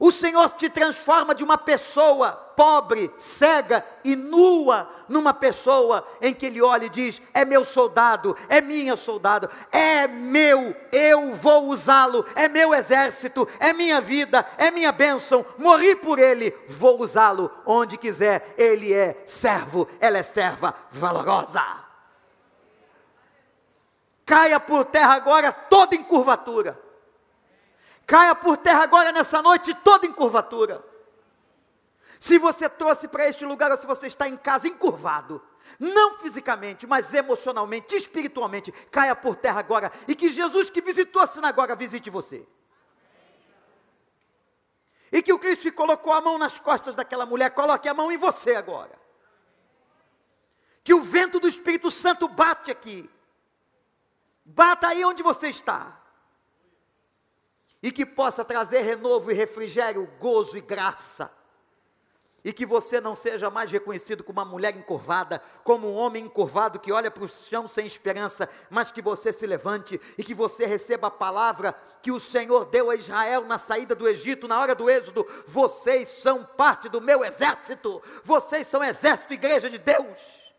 O 0.00 0.12
Senhor 0.12 0.48
te 0.52 0.70
transforma 0.70 1.34
de 1.34 1.42
uma 1.42 1.58
pessoa 1.58 2.30
pobre, 2.30 3.10
cega 3.18 3.84
e 4.04 4.14
nua, 4.14 4.88
numa 5.08 5.34
pessoa 5.34 6.06
em 6.20 6.32
que 6.32 6.46
Ele 6.46 6.62
olha 6.62 6.86
e 6.86 6.90
diz: 6.90 7.20
É 7.34 7.44
meu 7.44 7.64
soldado, 7.64 8.36
é 8.48 8.60
minha 8.60 8.94
soldado, 8.94 9.50
é 9.72 10.06
meu, 10.06 10.74
eu 10.92 11.34
vou 11.34 11.66
usá-lo, 11.66 12.24
é 12.36 12.46
meu 12.46 12.72
exército, 12.72 13.48
é 13.58 13.72
minha 13.72 14.00
vida, 14.00 14.46
é 14.56 14.70
minha 14.70 14.92
bênção, 14.92 15.44
morri 15.56 15.96
por 15.96 16.20
Ele, 16.20 16.54
vou 16.68 17.00
usá-lo 17.00 17.50
onde 17.66 17.96
quiser. 17.96 18.54
Ele 18.56 18.92
é 18.92 19.20
servo, 19.26 19.88
ela 19.98 20.18
é 20.18 20.22
serva 20.22 20.74
valorosa. 20.92 21.64
Caia 24.24 24.60
por 24.60 24.84
terra 24.84 25.14
agora 25.14 25.50
toda 25.50 25.96
em 25.96 26.04
curvatura 26.04 26.87
Caia 28.08 28.34
por 28.34 28.56
terra 28.56 28.84
agora 28.84 29.12
nessa 29.12 29.42
noite 29.42 29.74
toda 29.74 30.06
em 30.06 30.12
curvatura. 30.12 30.82
Se 32.18 32.38
você 32.38 32.66
trouxe 32.66 33.06
para 33.06 33.28
este 33.28 33.44
lugar 33.44 33.70
ou 33.70 33.76
se 33.76 33.86
você 33.86 34.06
está 34.06 34.26
em 34.26 34.34
casa 34.34 34.66
encurvado, 34.66 35.44
não 35.78 36.18
fisicamente, 36.18 36.86
mas 36.86 37.12
emocionalmente, 37.12 37.94
espiritualmente, 37.94 38.72
caia 38.90 39.14
por 39.14 39.36
terra 39.36 39.60
agora 39.60 39.92
e 40.08 40.16
que 40.16 40.30
Jesus 40.30 40.70
que 40.70 40.80
visitou 40.80 41.20
a 41.20 41.26
sinagoga 41.26 41.76
visite 41.76 42.08
você. 42.08 42.48
E 45.12 45.20
que 45.20 45.32
o 45.32 45.38
Cristo 45.38 45.64
que 45.64 45.70
colocou 45.70 46.14
a 46.14 46.22
mão 46.22 46.38
nas 46.38 46.58
costas 46.58 46.94
daquela 46.94 47.26
mulher 47.26 47.50
coloque 47.50 47.90
a 47.90 47.94
mão 47.94 48.10
em 48.10 48.16
você 48.16 48.54
agora. 48.54 48.98
Que 50.82 50.94
o 50.94 51.02
vento 51.02 51.38
do 51.38 51.46
Espírito 51.46 51.90
Santo 51.90 52.26
bate 52.26 52.70
aqui. 52.70 53.08
Bata 54.46 54.88
aí 54.88 55.04
onde 55.04 55.22
você 55.22 55.50
está 55.50 55.97
e 57.82 57.92
que 57.92 58.04
possa 58.04 58.44
trazer 58.44 58.82
renovo 58.82 59.30
e 59.30 59.34
refrigério, 59.34 60.08
gozo 60.20 60.58
e 60.58 60.60
graça. 60.60 61.30
E 62.44 62.52
que 62.52 62.64
você 62.64 63.00
não 63.00 63.14
seja 63.14 63.50
mais 63.50 63.70
reconhecido 63.70 64.22
como 64.22 64.38
uma 64.38 64.44
mulher 64.44 64.74
encurvada, 64.76 65.42
como 65.64 65.88
um 65.88 65.96
homem 65.96 66.24
encurvado 66.24 66.78
que 66.78 66.92
olha 66.92 67.10
para 67.10 67.24
o 67.24 67.28
chão 67.28 67.66
sem 67.66 67.84
esperança, 67.84 68.48
mas 68.70 68.92
que 68.92 69.02
você 69.02 69.32
se 69.32 69.44
levante 69.44 70.00
e 70.16 70.22
que 70.22 70.34
você 70.34 70.64
receba 70.64 71.08
a 71.08 71.10
palavra 71.10 71.74
que 72.00 72.12
o 72.12 72.20
Senhor 72.20 72.64
deu 72.66 72.90
a 72.90 72.94
Israel 72.94 73.44
na 73.44 73.58
saída 73.58 73.94
do 73.94 74.08
Egito, 74.08 74.46
na 74.46 74.60
hora 74.60 74.74
do 74.74 74.88
Êxodo. 74.88 75.26
Vocês 75.48 76.08
são 76.08 76.44
parte 76.44 76.88
do 76.88 77.00
meu 77.00 77.24
exército, 77.24 78.00
vocês 78.22 78.66
são 78.68 78.82
exército, 78.82 79.34
igreja 79.34 79.68
de 79.68 79.78
Deus. 79.78 80.52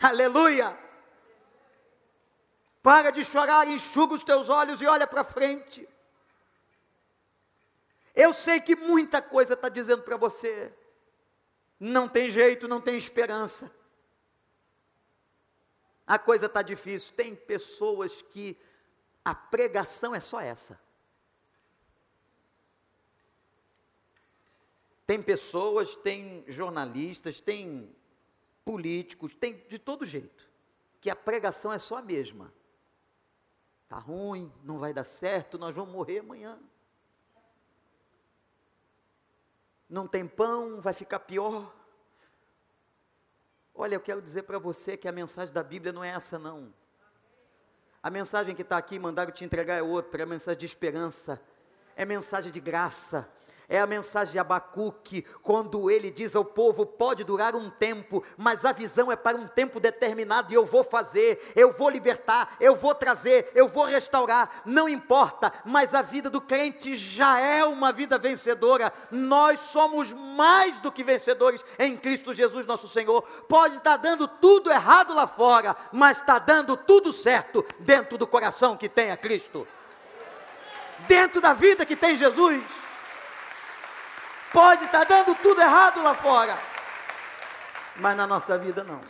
Aleluia! 0.00 0.91
Para 2.82 3.10
de 3.10 3.24
chorar, 3.24 3.68
enxuga 3.68 4.14
os 4.14 4.24
teus 4.24 4.48
olhos 4.48 4.82
e 4.82 4.86
olha 4.86 5.06
para 5.06 5.22
frente. 5.22 5.88
Eu 8.14 8.34
sei 8.34 8.60
que 8.60 8.74
muita 8.74 9.22
coisa 9.22 9.54
está 9.54 9.68
dizendo 9.68 10.02
para 10.02 10.16
você. 10.16 10.72
Não 11.78 12.08
tem 12.08 12.28
jeito, 12.28 12.66
não 12.66 12.80
tem 12.80 12.96
esperança. 12.96 13.72
A 16.06 16.18
coisa 16.18 16.46
está 16.46 16.60
difícil. 16.60 17.14
Tem 17.14 17.34
pessoas 17.36 18.20
que 18.20 18.60
a 19.24 19.34
pregação 19.34 20.14
é 20.14 20.20
só 20.20 20.40
essa. 20.40 20.78
Tem 25.06 25.22
pessoas, 25.22 25.94
tem 25.94 26.44
jornalistas, 26.48 27.40
tem 27.40 27.94
políticos, 28.64 29.34
tem 29.34 29.64
de 29.68 29.78
todo 29.78 30.06
jeito, 30.06 30.48
que 31.00 31.10
a 31.10 31.16
pregação 31.16 31.72
é 31.72 31.78
só 31.78 31.98
a 31.98 32.02
mesma. 32.02 32.52
Está 33.92 34.00
ruim, 34.00 34.50
não 34.64 34.78
vai 34.78 34.94
dar 34.94 35.04
certo, 35.04 35.58
nós 35.58 35.74
vamos 35.74 35.92
morrer 35.92 36.20
amanhã. 36.20 36.58
Não 39.86 40.08
tem 40.08 40.26
pão, 40.26 40.80
vai 40.80 40.94
ficar 40.94 41.18
pior. 41.18 41.70
Olha, 43.74 43.94
eu 43.94 44.00
quero 44.00 44.22
dizer 44.22 44.44
para 44.44 44.58
você 44.58 44.96
que 44.96 45.06
a 45.06 45.12
mensagem 45.12 45.52
da 45.52 45.62
Bíblia 45.62 45.92
não 45.92 46.02
é 46.02 46.08
essa, 46.08 46.38
não. 46.38 46.72
A 48.02 48.08
mensagem 48.08 48.54
que 48.54 48.62
está 48.62 48.78
aqui, 48.78 48.98
mandaram 48.98 49.30
te 49.30 49.44
entregar, 49.44 49.76
é 49.76 49.82
outra, 49.82 50.22
é 50.22 50.24
mensagem 50.24 50.58
de 50.58 50.64
esperança, 50.64 51.38
é 51.94 52.06
mensagem 52.06 52.50
de 52.50 52.60
graça, 52.60 53.30
é 53.68 53.80
a 53.80 53.86
mensagem 53.86 54.32
de 54.32 54.38
Abacuque, 54.38 55.24
quando 55.42 55.90
ele 55.90 56.10
diz 56.10 56.36
ao 56.36 56.44
povo: 56.44 56.84
pode 56.84 57.24
durar 57.24 57.54
um 57.54 57.70
tempo, 57.70 58.22
mas 58.36 58.64
a 58.64 58.72
visão 58.72 59.10
é 59.10 59.16
para 59.16 59.36
um 59.36 59.46
tempo 59.46 59.80
determinado, 59.80 60.52
e 60.52 60.56
eu 60.56 60.66
vou 60.66 60.84
fazer, 60.84 61.52
eu 61.56 61.72
vou 61.72 61.88
libertar, 61.88 62.56
eu 62.60 62.74
vou 62.74 62.94
trazer, 62.94 63.50
eu 63.54 63.68
vou 63.68 63.84
restaurar, 63.84 64.62
não 64.64 64.88
importa, 64.88 65.52
mas 65.64 65.94
a 65.94 66.02
vida 66.02 66.28
do 66.28 66.40
crente 66.40 66.94
já 66.94 67.38
é 67.38 67.64
uma 67.64 67.92
vida 67.92 68.18
vencedora, 68.18 68.92
nós 69.10 69.60
somos 69.60 70.12
mais 70.12 70.78
do 70.80 70.92
que 70.92 71.02
vencedores 71.02 71.64
em 71.78 71.96
Cristo 71.96 72.32
Jesus, 72.34 72.66
nosso 72.66 72.88
Senhor. 72.88 73.22
Pode 73.48 73.76
estar 73.76 73.96
dando 73.96 74.26
tudo 74.26 74.70
errado 74.70 75.14
lá 75.14 75.26
fora, 75.26 75.76
mas 75.92 76.18
está 76.18 76.38
dando 76.38 76.76
tudo 76.76 77.12
certo 77.12 77.64
dentro 77.80 78.18
do 78.18 78.26
coração 78.26 78.76
que 78.76 78.88
tem 78.88 79.10
a 79.10 79.16
Cristo, 79.16 79.66
dentro 81.06 81.40
da 81.40 81.52
vida 81.52 81.86
que 81.86 81.96
tem 81.96 82.16
Jesus. 82.16 82.81
Pode 84.52 84.84
estar 84.84 85.06
tá 85.06 85.24
dando 85.24 85.34
tudo 85.40 85.62
errado 85.62 86.02
lá 86.02 86.14
fora, 86.14 86.54
mas 87.96 88.14
na 88.14 88.26
nossa 88.26 88.58
vida 88.58 88.84
não. 88.84 89.00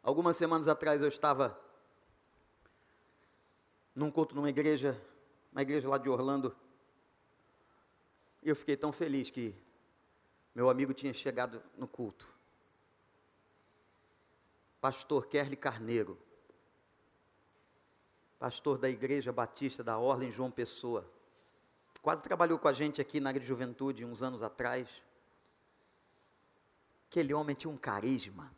Algumas 0.00 0.36
semanas 0.36 0.68
atrás 0.68 1.02
eu 1.02 1.08
estava 1.08 1.58
num 3.94 4.12
culto 4.12 4.36
numa 4.36 4.48
igreja, 4.48 5.00
na 5.52 5.62
igreja 5.62 5.88
lá 5.88 5.98
de 5.98 6.08
Orlando, 6.08 6.54
e 8.44 8.48
eu 8.48 8.54
fiquei 8.54 8.76
tão 8.76 8.92
feliz 8.92 9.28
que 9.28 9.56
meu 10.54 10.70
amigo 10.70 10.94
tinha 10.94 11.12
chegado 11.12 11.60
no 11.76 11.88
culto. 11.88 12.32
Pastor 14.80 15.26
Kerly 15.26 15.56
Carneiro 15.56 16.16
pastor 18.42 18.76
da 18.76 18.90
Igreja 18.90 19.32
Batista 19.32 19.84
da 19.84 19.96
Orla 19.96 20.24
em 20.24 20.32
João 20.32 20.50
Pessoa. 20.50 21.08
Quase 22.02 22.24
trabalhou 22.24 22.58
com 22.58 22.66
a 22.66 22.72
gente 22.72 23.00
aqui 23.00 23.20
na 23.20 23.30
área 23.30 23.38
de 23.38 23.46
juventude 23.46 24.04
uns 24.04 24.20
anos 24.20 24.42
atrás. 24.42 24.88
Aquele 27.08 27.32
homem 27.32 27.54
tinha 27.54 27.70
um 27.70 27.76
carisma. 27.76 28.52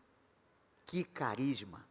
Que 0.86 1.04
carisma. 1.04 1.86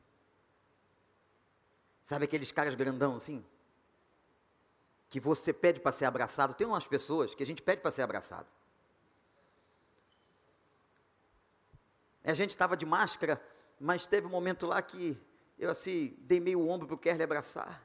Sabe 2.02 2.26
aqueles 2.26 2.52
caras 2.52 2.74
grandão 2.74 3.18
assim? 3.18 3.46
Que 5.08 5.20
você 5.20 5.54
pede 5.54 5.80
para 5.80 5.92
ser 5.92 6.06
abraçado. 6.06 6.56
Tem 6.56 6.66
umas 6.66 6.88
pessoas 6.88 7.36
que 7.36 7.44
a 7.44 7.46
gente 7.46 7.62
pede 7.62 7.84
para 7.84 7.92
ser 7.92 8.02
abraçado. 8.02 8.48
A 12.24 12.34
gente 12.34 12.50
estava 12.50 12.76
de 12.76 12.88
máscara, 12.88 13.40
mas 13.80 14.08
teve 14.08 14.26
um 14.26 14.32
momento 14.32 14.66
lá 14.66 14.82
que 14.82 15.16
eu 15.58 15.70
assim, 15.70 16.16
dei 16.20 16.40
meio 16.40 16.68
ombro 16.68 16.88
para 16.88 16.96
o 16.96 17.00
Kerle 17.00 17.24
abraçar. 17.24 17.82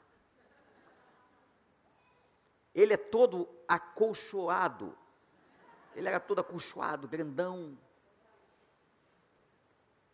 Ele 2.74 2.94
é 2.94 2.96
todo 2.96 3.48
acolchoado. 3.66 4.96
Ele 5.94 6.08
era 6.08 6.20
todo 6.20 6.40
acolchoado, 6.40 7.08
grandão. 7.08 7.76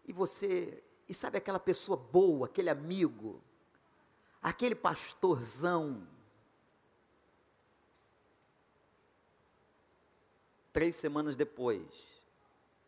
E 0.06 0.12
você, 0.12 0.82
e 1.08 1.14
sabe 1.14 1.38
aquela 1.38 1.60
pessoa 1.60 1.96
boa, 1.96 2.46
aquele 2.46 2.70
amigo, 2.70 3.42
aquele 4.42 4.74
pastorzão. 4.74 6.06
Três 10.72 10.96
semanas 10.96 11.36
depois, 11.36 12.22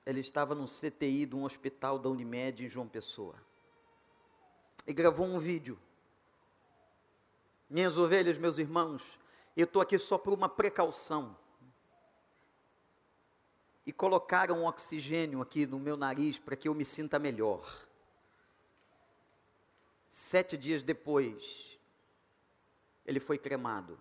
ele 0.05 0.21
estava 0.21 0.55
no 0.55 0.67
CTI 0.67 1.27
de 1.27 1.37
um 1.37 1.45
hospital 1.45 1.99
da 1.99 2.09
Unimed 2.09 2.65
em 2.65 2.69
João 2.69 2.89
Pessoa. 2.89 3.46
E 4.87 4.93
gravou 4.93 5.27
um 5.27 5.39
vídeo. 5.39 5.79
Minhas 7.69 7.99
ovelhas, 7.99 8.39
meus 8.39 8.59
irmãos, 8.59 9.19
eu 9.57 9.65
estou 9.65 9.83
aqui 9.83 9.99
só 9.99 10.17
por 10.17 10.33
uma 10.33 10.49
precaução. 10.49 11.37
E 13.85 13.93
colocaram 13.93 14.65
oxigênio 14.65 15.41
aqui 15.41 15.67
no 15.67 15.79
meu 15.79 15.97
nariz 15.97 16.39
para 16.39 16.55
que 16.55 16.69
eu 16.69 16.75
me 16.75 16.85
sinta 16.85 17.19
melhor. 17.19 17.87
Sete 20.07 20.57
dias 20.57 20.83
depois, 20.83 21.79
ele 23.05 23.19
foi 23.19 23.39
cremado. 23.39 23.99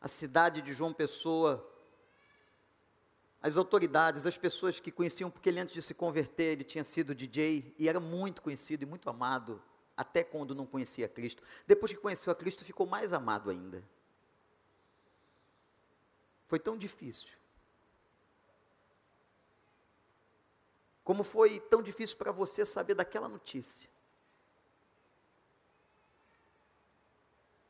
A 0.00 0.08
cidade 0.08 0.62
de 0.62 0.72
João 0.72 0.92
Pessoa, 0.92 1.68
as 3.46 3.56
autoridades, 3.56 4.26
as 4.26 4.36
pessoas 4.36 4.80
que 4.80 4.90
conheciam, 4.90 5.30
porque 5.30 5.48
ele 5.48 5.60
antes 5.60 5.72
de 5.72 5.80
se 5.80 5.94
converter, 5.94 6.54
ele 6.54 6.64
tinha 6.64 6.82
sido 6.82 7.14
DJ 7.14 7.72
e 7.78 7.88
era 7.88 8.00
muito 8.00 8.42
conhecido 8.42 8.82
e 8.82 8.86
muito 8.86 9.08
amado 9.08 9.62
até 9.96 10.24
quando 10.24 10.52
não 10.52 10.66
conhecia 10.66 11.08
Cristo. 11.08 11.44
Depois 11.64 11.92
que 11.92 11.98
conheceu 11.98 12.32
a 12.32 12.34
Cristo, 12.34 12.64
ficou 12.64 12.88
mais 12.88 13.12
amado 13.12 13.48
ainda. 13.48 13.84
Foi 16.48 16.58
tão 16.58 16.76
difícil. 16.76 17.38
Como 21.04 21.22
foi 21.22 21.60
tão 21.60 21.80
difícil 21.80 22.16
para 22.16 22.32
você 22.32 22.66
saber 22.66 22.94
daquela 22.94 23.28
notícia. 23.28 23.88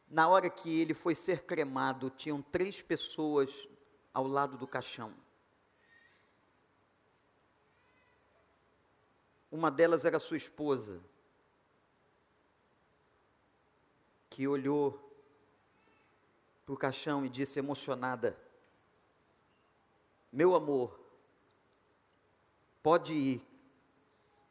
Na 0.09 0.27
hora 0.27 0.49
que 0.49 0.81
ele 0.81 0.95
foi 0.95 1.15
ser 1.15 1.45
cremado, 1.45 2.09
tinham 2.09 2.41
três 2.41 2.81
pessoas 2.81 3.69
ao 4.15 4.27
lado 4.27 4.57
do 4.57 4.67
caixão. 4.67 5.26
Uma 9.57 9.71
delas 9.71 10.05
era 10.05 10.19
sua 10.19 10.37
esposa. 10.37 11.01
que 14.29 14.47
olhou 14.47 15.03
para 16.67 16.75
o 16.75 16.77
caixão 16.77 17.25
e 17.25 17.29
disse 17.31 17.59
emocionada: 17.59 18.39
Meu 20.31 20.55
amor, 20.55 21.01
pode 22.83 23.15
ir, 23.15 23.47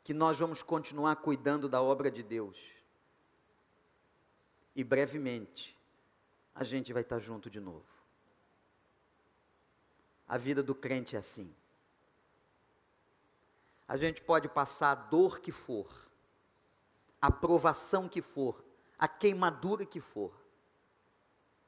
que 0.04 0.12
nós 0.12 0.40
vamos 0.40 0.64
continuar 0.64 1.18
cuidando 1.18 1.70
da 1.70 1.84
obra 1.84 2.10
de 2.10 2.24
Deus. 2.24 2.60
E 4.76 4.84
brevemente, 4.84 5.80
a 6.56 6.64
gente 6.64 6.92
vai 6.92 7.04
estar 7.04 7.20
junto 7.20 7.48
de 7.48 7.60
novo. 7.60 7.94
A 10.28 10.36
vida 10.36 10.64
do 10.64 10.74
crente 10.74 11.16
é 11.16 11.20
assim. 11.20 11.56
A 13.88 13.98
gente 13.98 14.22
pode 14.22 14.50
passar 14.50 14.92
a 14.92 14.96
dor 14.96 15.40
que 15.40 15.52
for, 15.52 15.88
a 17.22 17.32
provação 17.32 18.10
que 18.10 18.22
for, 18.22 18.64
a 18.98 19.08
queimadura 19.08 19.86
que 19.86 20.00
for. 20.00 20.34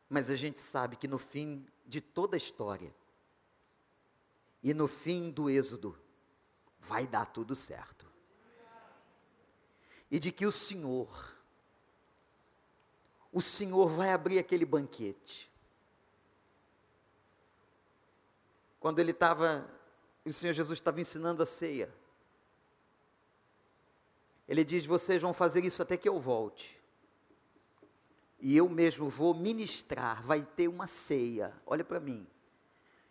Mas 0.09 0.29
a 0.29 0.35
gente 0.35 0.59
sabe 0.59 0.95
que 0.95 1.07
no 1.07 1.17
fim 1.17 1.65
de 1.85 2.01
toda 2.01 2.35
a 2.35 2.37
história, 2.37 2.93
e 4.63 4.73
no 4.73 4.87
fim 4.87 5.29
do 5.29 5.49
Êxodo, 5.49 5.97
vai 6.79 7.05
dar 7.05 7.25
tudo 7.25 7.55
certo. 7.55 8.05
E 10.09 10.19
de 10.19 10.31
que 10.31 10.45
o 10.45 10.51
Senhor, 10.51 11.37
o 13.31 13.41
Senhor 13.41 13.87
vai 13.89 14.11
abrir 14.11 14.39
aquele 14.39 14.65
banquete. 14.65 15.51
Quando 18.79 18.99
ele 18.99 19.11
estava, 19.11 19.69
o 20.25 20.31
Senhor 20.31 20.53
Jesus 20.53 20.79
estava 20.79 21.01
ensinando 21.01 21.43
a 21.43 21.45
ceia, 21.45 21.93
ele 24.47 24.63
diz: 24.63 24.85
Vocês 24.85 25.21
vão 25.21 25.33
fazer 25.33 25.65
isso 25.65 25.81
até 25.81 25.97
que 25.97 26.07
eu 26.07 26.19
volte. 26.19 26.77
E 28.39 28.55
eu 28.55 28.69
mesmo 28.69 29.09
vou 29.09 29.33
ministrar, 29.33 30.21
vai 30.21 30.43
ter 30.43 30.67
uma 30.67 30.85
ceia, 30.85 31.51
olha 31.65 31.83
para 31.83 31.99
mim, 31.99 32.25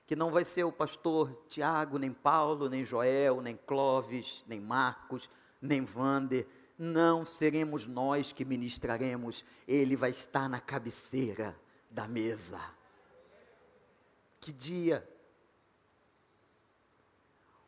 que 0.07 0.15
não 0.15 0.31
vai 0.31 0.45
ser 0.45 0.63
o 0.63 0.71
pastor 0.71 1.37
Tiago, 1.49 1.99
nem 1.99 2.13
Paulo, 2.13 2.69
nem 2.69 2.85
Joel, 2.85 3.43
nem 3.43 3.57
Clóvis, 3.57 4.45
nem 4.47 4.61
Marcos, 4.61 5.29
nem 5.61 5.85
Vander, 5.85 6.47
não 6.79 7.25
seremos 7.25 7.87
nós 7.87 8.33
que 8.33 8.45
ministraremos, 8.45 9.45
ele 9.67 9.97
vai 9.97 10.11
estar 10.11 10.49
na 10.49 10.61
cabeceira 10.61 11.59
da 11.91 12.07
mesa. 12.07 12.61
Que 14.41 14.53
dia! 14.53 15.07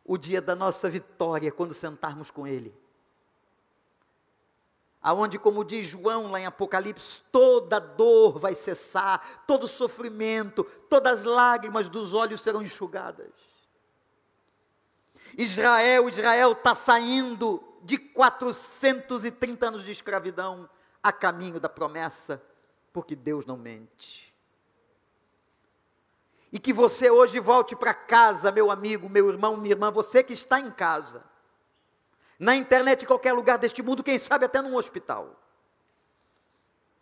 O 0.05 0.17
dia 0.17 0.41
da 0.41 0.55
nossa 0.55 0.89
vitória, 0.89 1.51
quando 1.51 1.75
sentarmos 1.75 2.31
com 2.31 2.47
ele 2.47 2.73
aonde, 5.03 5.39
como 5.39 5.65
diz 5.65 5.87
João 5.87 6.31
lá 6.31 6.41
em 6.41 6.47
Apocalipse, 6.47 7.21
toda 7.33 7.79
dor 7.79 8.39
vai 8.39 8.55
cessar, 8.55 9.45
todo 9.47 9.69
sofrimento, 9.69 10.65
todas 10.89 11.21
as 11.21 11.25
lágrimas 11.25 11.89
dos 11.89 12.13
olhos 12.13 12.41
serão 12.41 12.63
enxugadas. 12.63 13.33
Israel, 15.37 16.09
Israel 16.09 16.53
está 16.53 16.75
saindo 16.75 17.63
de 17.83 17.97
430 17.97 19.69
anos 19.69 19.85
de 19.85 19.93
escravidão 19.93 20.69
a 21.03 21.13
caminho 21.13 21.61
da 21.61 21.69
promessa, 21.69 22.43
porque 22.93 23.15
Deus 23.15 23.47
não 23.47 23.57
mente. 23.57 24.35
E 26.51 26.59
que 26.59 26.73
você 26.73 27.11
hoje 27.11 27.39
volte 27.39 27.77
para 27.77 27.95
casa, 27.95 28.51
meu 28.51 28.71
amigo, 28.71 29.09
meu 29.09 29.29
irmão, 29.29 29.57
minha 29.57 29.75
irmã, 29.75 29.93
você 29.93 30.25
que 30.25 30.33
está 30.33 30.59
em 30.59 30.71
casa 30.71 31.23
na 32.39 32.55
internet, 32.55 33.03
em 33.03 33.07
qualquer 33.07 33.33
lugar 33.33 33.59
deste 33.59 33.83
mundo, 33.83 34.05
quem 34.05 34.19
sabe 34.19 34.45
até 34.45 34.63
num 34.63 34.77
hospital. 34.77 35.35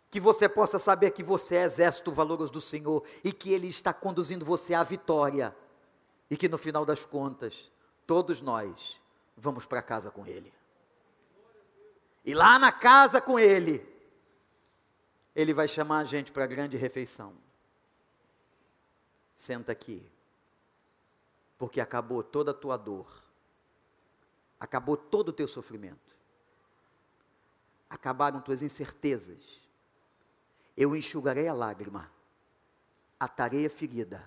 Que 0.09 0.19
você 0.19 0.49
possa 0.49 0.79
saber 0.79 1.11
que 1.11 1.21
você 1.21 1.57
é 1.57 1.63
exército 1.63 2.11
valoroso 2.11 2.51
do 2.51 2.61
Senhor 2.61 3.03
e 3.23 3.31
que 3.31 3.51
Ele 3.51 3.67
está 3.67 3.93
conduzindo 3.93 4.43
você 4.43 4.73
à 4.73 4.81
vitória. 4.81 5.55
E 6.29 6.35
que 6.35 6.49
no 6.49 6.57
final 6.57 6.85
das 6.85 7.05
contas, 7.05 7.71
todos 8.07 8.41
nós 8.41 8.99
vamos 9.35 9.65
para 9.65 9.81
casa 9.81 10.09
com 10.09 10.25
Ele. 10.25 10.51
E 12.25 12.33
lá 12.33 12.57
na 12.57 12.71
casa 12.71 13.21
com 13.21 13.37
Ele, 13.37 13.87
Ele 15.35 15.53
vai 15.53 15.67
chamar 15.67 15.99
a 15.99 16.03
gente 16.03 16.31
para 16.31 16.45
a 16.45 16.47
grande 16.47 16.77
refeição. 16.77 17.35
Senta 19.35 19.71
aqui, 19.71 20.03
porque 21.59 21.79
acabou 21.79 22.23
toda 22.23 22.51
a 22.51 22.55
tua 22.55 22.75
dor 22.75 23.26
acabou 24.59 24.97
todo 24.97 25.29
o 25.29 25.33
teu 25.33 25.47
sofrimento. 25.47 26.15
Acabaram 27.89 28.41
tuas 28.41 28.61
incertezas. 28.61 29.61
Eu 30.75 30.95
enxugarei 30.95 31.47
a 31.47 31.53
lágrima, 31.53 32.11
atarei 33.19 33.65
a 33.65 33.69
ferida, 33.69 34.23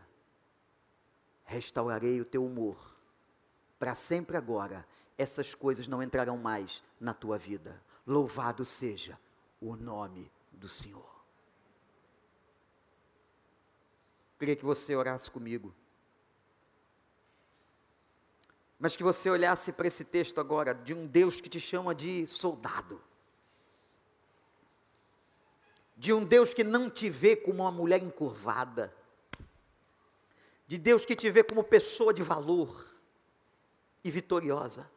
restaurarei 1.44 2.20
o 2.20 2.24
teu 2.24 2.44
humor. 2.44 2.96
Para 3.78 3.94
sempre 3.94 4.36
agora, 4.36 4.86
essas 5.16 5.54
coisas 5.54 5.86
não 5.86 6.02
entrarão 6.02 6.36
mais 6.36 6.82
na 6.98 7.14
tua 7.14 7.38
vida. 7.38 7.80
Louvado 8.06 8.64
seja 8.64 9.18
o 9.60 9.76
nome 9.76 10.30
do 10.50 10.68
Senhor. 10.68 11.08
Queria 14.38 14.56
que 14.56 14.64
você 14.64 14.96
orasse 14.96 15.30
comigo. 15.30 15.74
Mas 18.80 18.96
que 18.96 19.02
você 19.02 19.28
olhasse 19.28 19.72
para 19.72 19.86
esse 19.86 20.06
texto 20.06 20.40
agora, 20.40 20.74
de 20.74 20.94
um 20.94 21.06
Deus 21.06 21.38
que 21.38 21.50
te 21.50 21.60
chama 21.60 21.94
de 21.94 22.26
soldado, 22.26 22.98
de 25.94 26.14
um 26.14 26.24
Deus 26.24 26.54
que 26.54 26.64
não 26.64 26.88
te 26.88 27.10
vê 27.10 27.36
como 27.36 27.62
uma 27.62 27.70
mulher 27.70 28.02
encurvada, 28.02 28.90
de 30.66 30.78
Deus 30.78 31.04
que 31.04 31.14
te 31.14 31.30
vê 31.30 31.44
como 31.44 31.62
pessoa 31.62 32.14
de 32.14 32.22
valor 32.22 32.88
e 34.02 34.10
vitoriosa. 34.10 34.90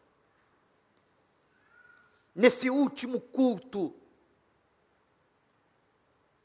Nesse 2.34 2.70
último 2.70 3.20
culto, 3.20 3.94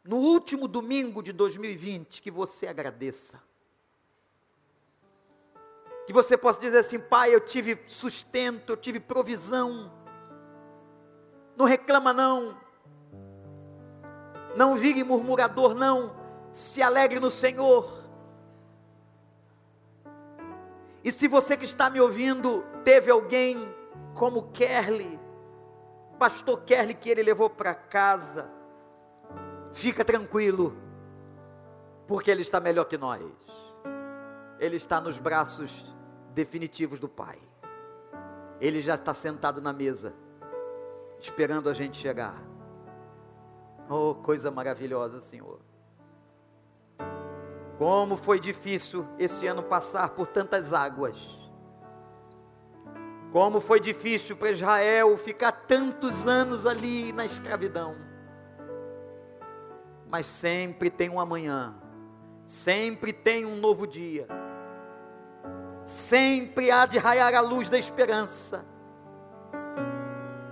no 0.02 0.16
último 0.16 0.66
domingo 0.66 1.22
de 1.22 1.32
2020, 1.32 2.20
que 2.20 2.32
você 2.32 2.66
agradeça 2.66 3.40
que 6.08 6.12
você 6.14 6.38
possa 6.38 6.58
dizer 6.58 6.78
assim: 6.78 6.98
Pai, 6.98 7.34
eu 7.34 7.38
tive 7.38 7.78
sustento, 7.84 8.72
eu 8.72 8.78
tive 8.78 8.98
provisão. 8.98 9.92
Não 11.54 11.66
reclama, 11.66 12.14
não. 12.14 12.56
não 14.56 14.74
vire 14.74 15.04
murmurador, 15.04 15.74
não. 15.74 16.16
Se 16.50 16.82
alegre 16.82 17.20
no 17.20 17.30
Senhor. 17.30 17.92
E 21.04 21.12
se 21.12 21.28
você 21.28 21.58
que 21.58 21.66
está 21.66 21.90
me 21.90 22.00
ouvindo 22.00 22.64
teve 22.82 23.10
alguém 23.10 23.70
como 24.14 24.50
Kerly, 24.50 25.20
pastor 26.18 26.62
Kerly 26.62 26.94
que 26.94 27.10
ele 27.10 27.22
levou 27.22 27.50
para 27.50 27.74
casa, 27.74 28.50
fica 29.74 30.02
tranquilo, 30.06 30.74
porque 32.06 32.30
ele 32.30 32.40
está 32.40 32.58
melhor 32.60 32.86
que 32.86 32.96
nós. 32.96 33.22
Ele 34.58 34.76
está 34.78 35.02
nos 35.02 35.18
braços 35.18 35.97
definitivos 36.38 37.00
do 37.00 37.08
Pai. 37.08 37.36
Ele 38.60 38.80
já 38.80 38.94
está 38.94 39.12
sentado 39.12 39.60
na 39.60 39.72
mesa, 39.72 40.14
esperando 41.18 41.68
a 41.68 41.74
gente 41.74 41.96
chegar. 41.96 42.40
Oh, 43.90 44.14
coisa 44.14 44.48
maravilhosa, 44.48 45.20
Senhor. 45.20 45.58
Como 47.76 48.16
foi 48.16 48.38
difícil 48.38 49.04
esse 49.18 49.48
ano 49.48 49.64
passar 49.64 50.10
por 50.10 50.28
tantas 50.28 50.72
águas. 50.72 51.18
Como 53.32 53.60
foi 53.60 53.80
difícil 53.80 54.36
para 54.36 54.52
Israel 54.52 55.18
ficar 55.18 55.50
tantos 55.50 56.28
anos 56.28 56.66
ali 56.66 57.12
na 57.12 57.26
escravidão. 57.26 57.96
Mas 60.08 60.26
sempre 60.26 60.88
tem 60.88 61.10
um 61.10 61.18
amanhã, 61.18 61.74
sempre 62.46 63.12
tem 63.12 63.44
um 63.44 63.56
novo 63.56 63.88
dia, 63.88 64.37
sempre 65.88 66.70
há 66.70 66.84
de 66.84 66.98
raiar 66.98 67.34
a 67.34 67.40
luz 67.40 67.70
da 67.70 67.78
esperança. 67.78 68.62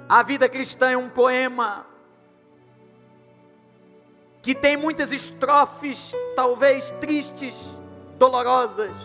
A 0.08 0.22
vida 0.22 0.48
cristã 0.48 0.90
é 0.90 0.96
um 0.96 1.10
poema 1.10 1.84
que 4.40 4.54
tem 4.54 4.78
muitas 4.78 5.12
estrofes, 5.12 6.14
talvez 6.34 6.90
tristes, 6.92 7.54
dolorosas, 8.18 8.96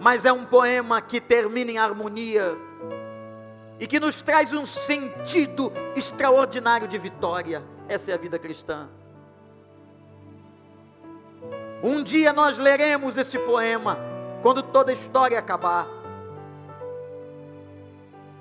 mas 0.00 0.24
é 0.24 0.32
um 0.32 0.44
poema 0.44 1.00
que 1.00 1.20
termina 1.20 1.70
em 1.70 1.78
harmonia 1.78 2.56
e 3.78 3.86
que 3.86 4.00
nos 4.00 4.22
traz 4.22 4.52
um 4.52 4.66
sentido 4.66 5.72
extraordinário 5.94 6.88
de 6.88 6.98
vitória. 6.98 7.62
Essa 7.88 8.10
é 8.10 8.14
a 8.14 8.18
vida 8.18 8.40
cristã. 8.40 8.88
Um 11.80 12.02
dia 12.02 12.32
nós 12.32 12.58
leremos 12.58 13.16
esse 13.16 13.38
poema, 13.38 14.15
quando 14.46 14.62
toda 14.62 14.92
a 14.92 14.94
história 14.94 15.36
acabar. 15.36 15.88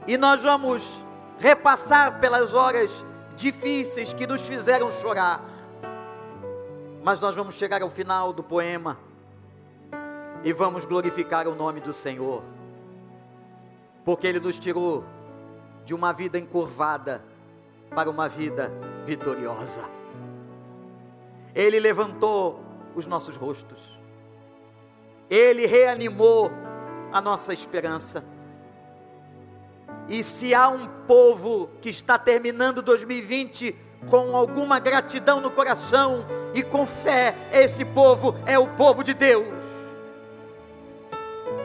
E 0.05 0.19
nós 0.19 0.43
vamos 0.43 1.03
repassar 1.39 2.19
pelas 2.19 2.53
horas 2.53 3.03
difíceis 3.35 4.13
que 4.13 4.27
nos 4.27 4.47
fizeram 4.47 4.91
chorar. 4.91 5.43
Mas 7.03 7.19
nós 7.19 7.35
vamos 7.35 7.55
chegar 7.55 7.81
ao 7.81 7.89
final 7.89 8.31
do 8.31 8.43
poema 8.43 8.99
e 10.43 10.53
vamos 10.53 10.85
glorificar 10.85 11.47
o 11.47 11.55
nome 11.55 11.81
do 11.81 11.91
Senhor, 11.91 12.43
porque 14.03 14.27
Ele 14.27 14.39
nos 14.39 14.59
tirou 14.59 15.03
de 15.85 15.95
uma 15.95 16.13
vida 16.13 16.37
encurvada 16.37 17.25
para 17.95 18.11
uma 18.11 18.29
vida 18.29 18.71
vitoriosa. 19.07 19.83
Ele 21.55 21.79
levantou 21.79 22.59
os 22.93 23.07
nossos 23.07 23.35
rostos, 23.35 23.94
Ele 25.30 25.65
reanimou 25.65 26.51
a 27.11 27.21
nossa 27.21 27.53
esperança. 27.53 28.23
E 30.07 30.23
se 30.23 30.53
há 30.53 30.67
um 30.69 30.88
povo 31.07 31.69
que 31.82 31.89
está 31.89 32.17
terminando 32.17 32.82
2020 32.82 33.76
com 34.09 34.36
alguma 34.36 34.80
gratidão 34.80 35.41
no 35.41 35.49
coração 35.49 36.26
e 36.53 36.61
com 36.61 36.86
fé, 36.86 37.36
esse 37.51 37.84
povo 37.84 38.36
é 38.45 38.59
o 38.59 38.67
povo 38.76 39.03
de 39.03 39.13
Deus. 39.13 39.63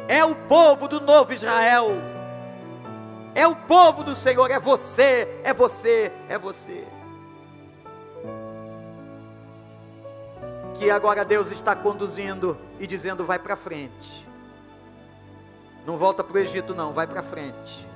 É 0.08 0.24
o 0.24 0.34
povo 0.34 0.88
do 0.88 1.00
novo 1.00 1.32
Israel. 1.32 1.88
É 3.34 3.46
o 3.46 3.54
povo 3.54 4.02
do 4.02 4.14
Senhor, 4.14 4.50
é 4.50 4.58
você, 4.58 5.40
é 5.44 5.52
você, 5.52 6.10
é 6.28 6.38
você. 6.38 6.99
Que 10.80 10.90
agora 10.90 11.26
Deus 11.26 11.50
está 11.50 11.76
conduzindo 11.76 12.56
e 12.78 12.86
dizendo: 12.86 13.22
vai 13.22 13.38
para 13.38 13.54
frente. 13.54 14.26
Não 15.84 15.98
volta 15.98 16.24
para 16.24 16.34
o 16.34 16.38
Egito, 16.38 16.74
não, 16.74 16.90
vai 16.90 17.06
para 17.06 17.22
frente. 17.22 17.86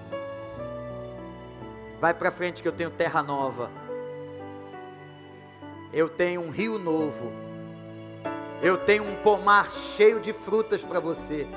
Vai 1.99 2.13
para 2.13 2.31
frente 2.31 2.61
que 2.61 2.69
eu 2.69 2.73
tenho 2.73 2.91
terra 2.91 3.23
nova. 3.23 3.71
Eu 5.95 6.11
tenho 6.11 6.43
um 6.43 6.51
rio 6.51 6.79
novo. 6.79 7.33
Eu 8.61 8.77
tenho 8.77 9.05
um 9.05 9.17
pomar 9.17 9.71
cheio 9.71 10.21
de 10.21 10.35
frutas 10.35 10.85
para 10.85 11.01
você. 11.01 11.49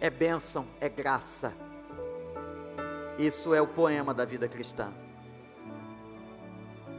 É 0.00 0.08
bênção, 0.08 0.68
é 0.80 0.88
graça. 0.88 1.52
Isso 3.18 3.52
é 3.52 3.60
o 3.60 3.66
poema 3.66 4.14
da 4.14 4.24
vida 4.24 4.46
cristã. 4.46 4.92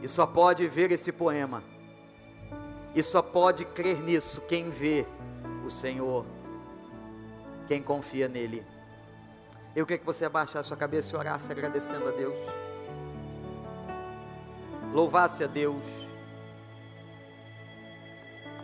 E 0.02 0.06
só 0.06 0.26
pode 0.26 0.68
ver 0.68 0.92
esse 0.92 1.10
poema. 1.10 1.62
E 2.94 3.02
só 3.02 3.22
pode 3.22 3.64
crer 3.64 4.00
nisso 4.00 4.40
quem 4.42 4.70
vê 4.70 5.06
o 5.64 5.70
Senhor, 5.70 6.26
quem 7.66 7.82
confia 7.82 8.28
nele. 8.28 8.66
Eu 9.74 9.86
queria 9.86 9.98
que 9.98 10.06
você 10.06 10.24
abaixasse 10.24 10.68
sua 10.68 10.76
cabeça 10.76 11.14
e 11.14 11.18
orasse 11.18 11.50
agradecendo 11.52 12.08
a 12.08 12.10
Deus. 12.10 12.36
Louvasse 14.92 15.44
a 15.44 15.46
Deus. 15.46 16.08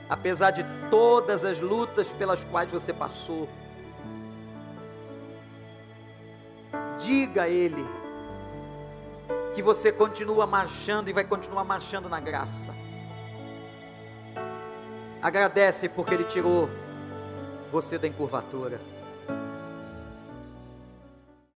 Apesar 0.09 0.51
de 0.51 0.65
todas 0.91 1.45
as 1.45 1.61
lutas 1.61 2.13
pelas 2.13 2.43
quais 2.43 2.71
você 2.71 2.93
passou, 2.93 3.49
diga 6.99 7.43
a 7.43 7.49
Ele 7.49 7.87
que 9.55 9.63
você 9.63 9.93
continua 9.93 10.47
marchando 10.47 11.09
e 11.09 11.13
vai 11.13 11.25
continuar 11.25 11.65
marchando 11.65 12.09
na 12.09 12.21
graça. 12.21 12.86
Agradece 15.23 15.89
porque 15.89 16.15
Ele 16.15 16.25
tirou 16.25 16.69
você 17.71 17.99
da 17.99 18.07
encurvatura. 18.07 18.81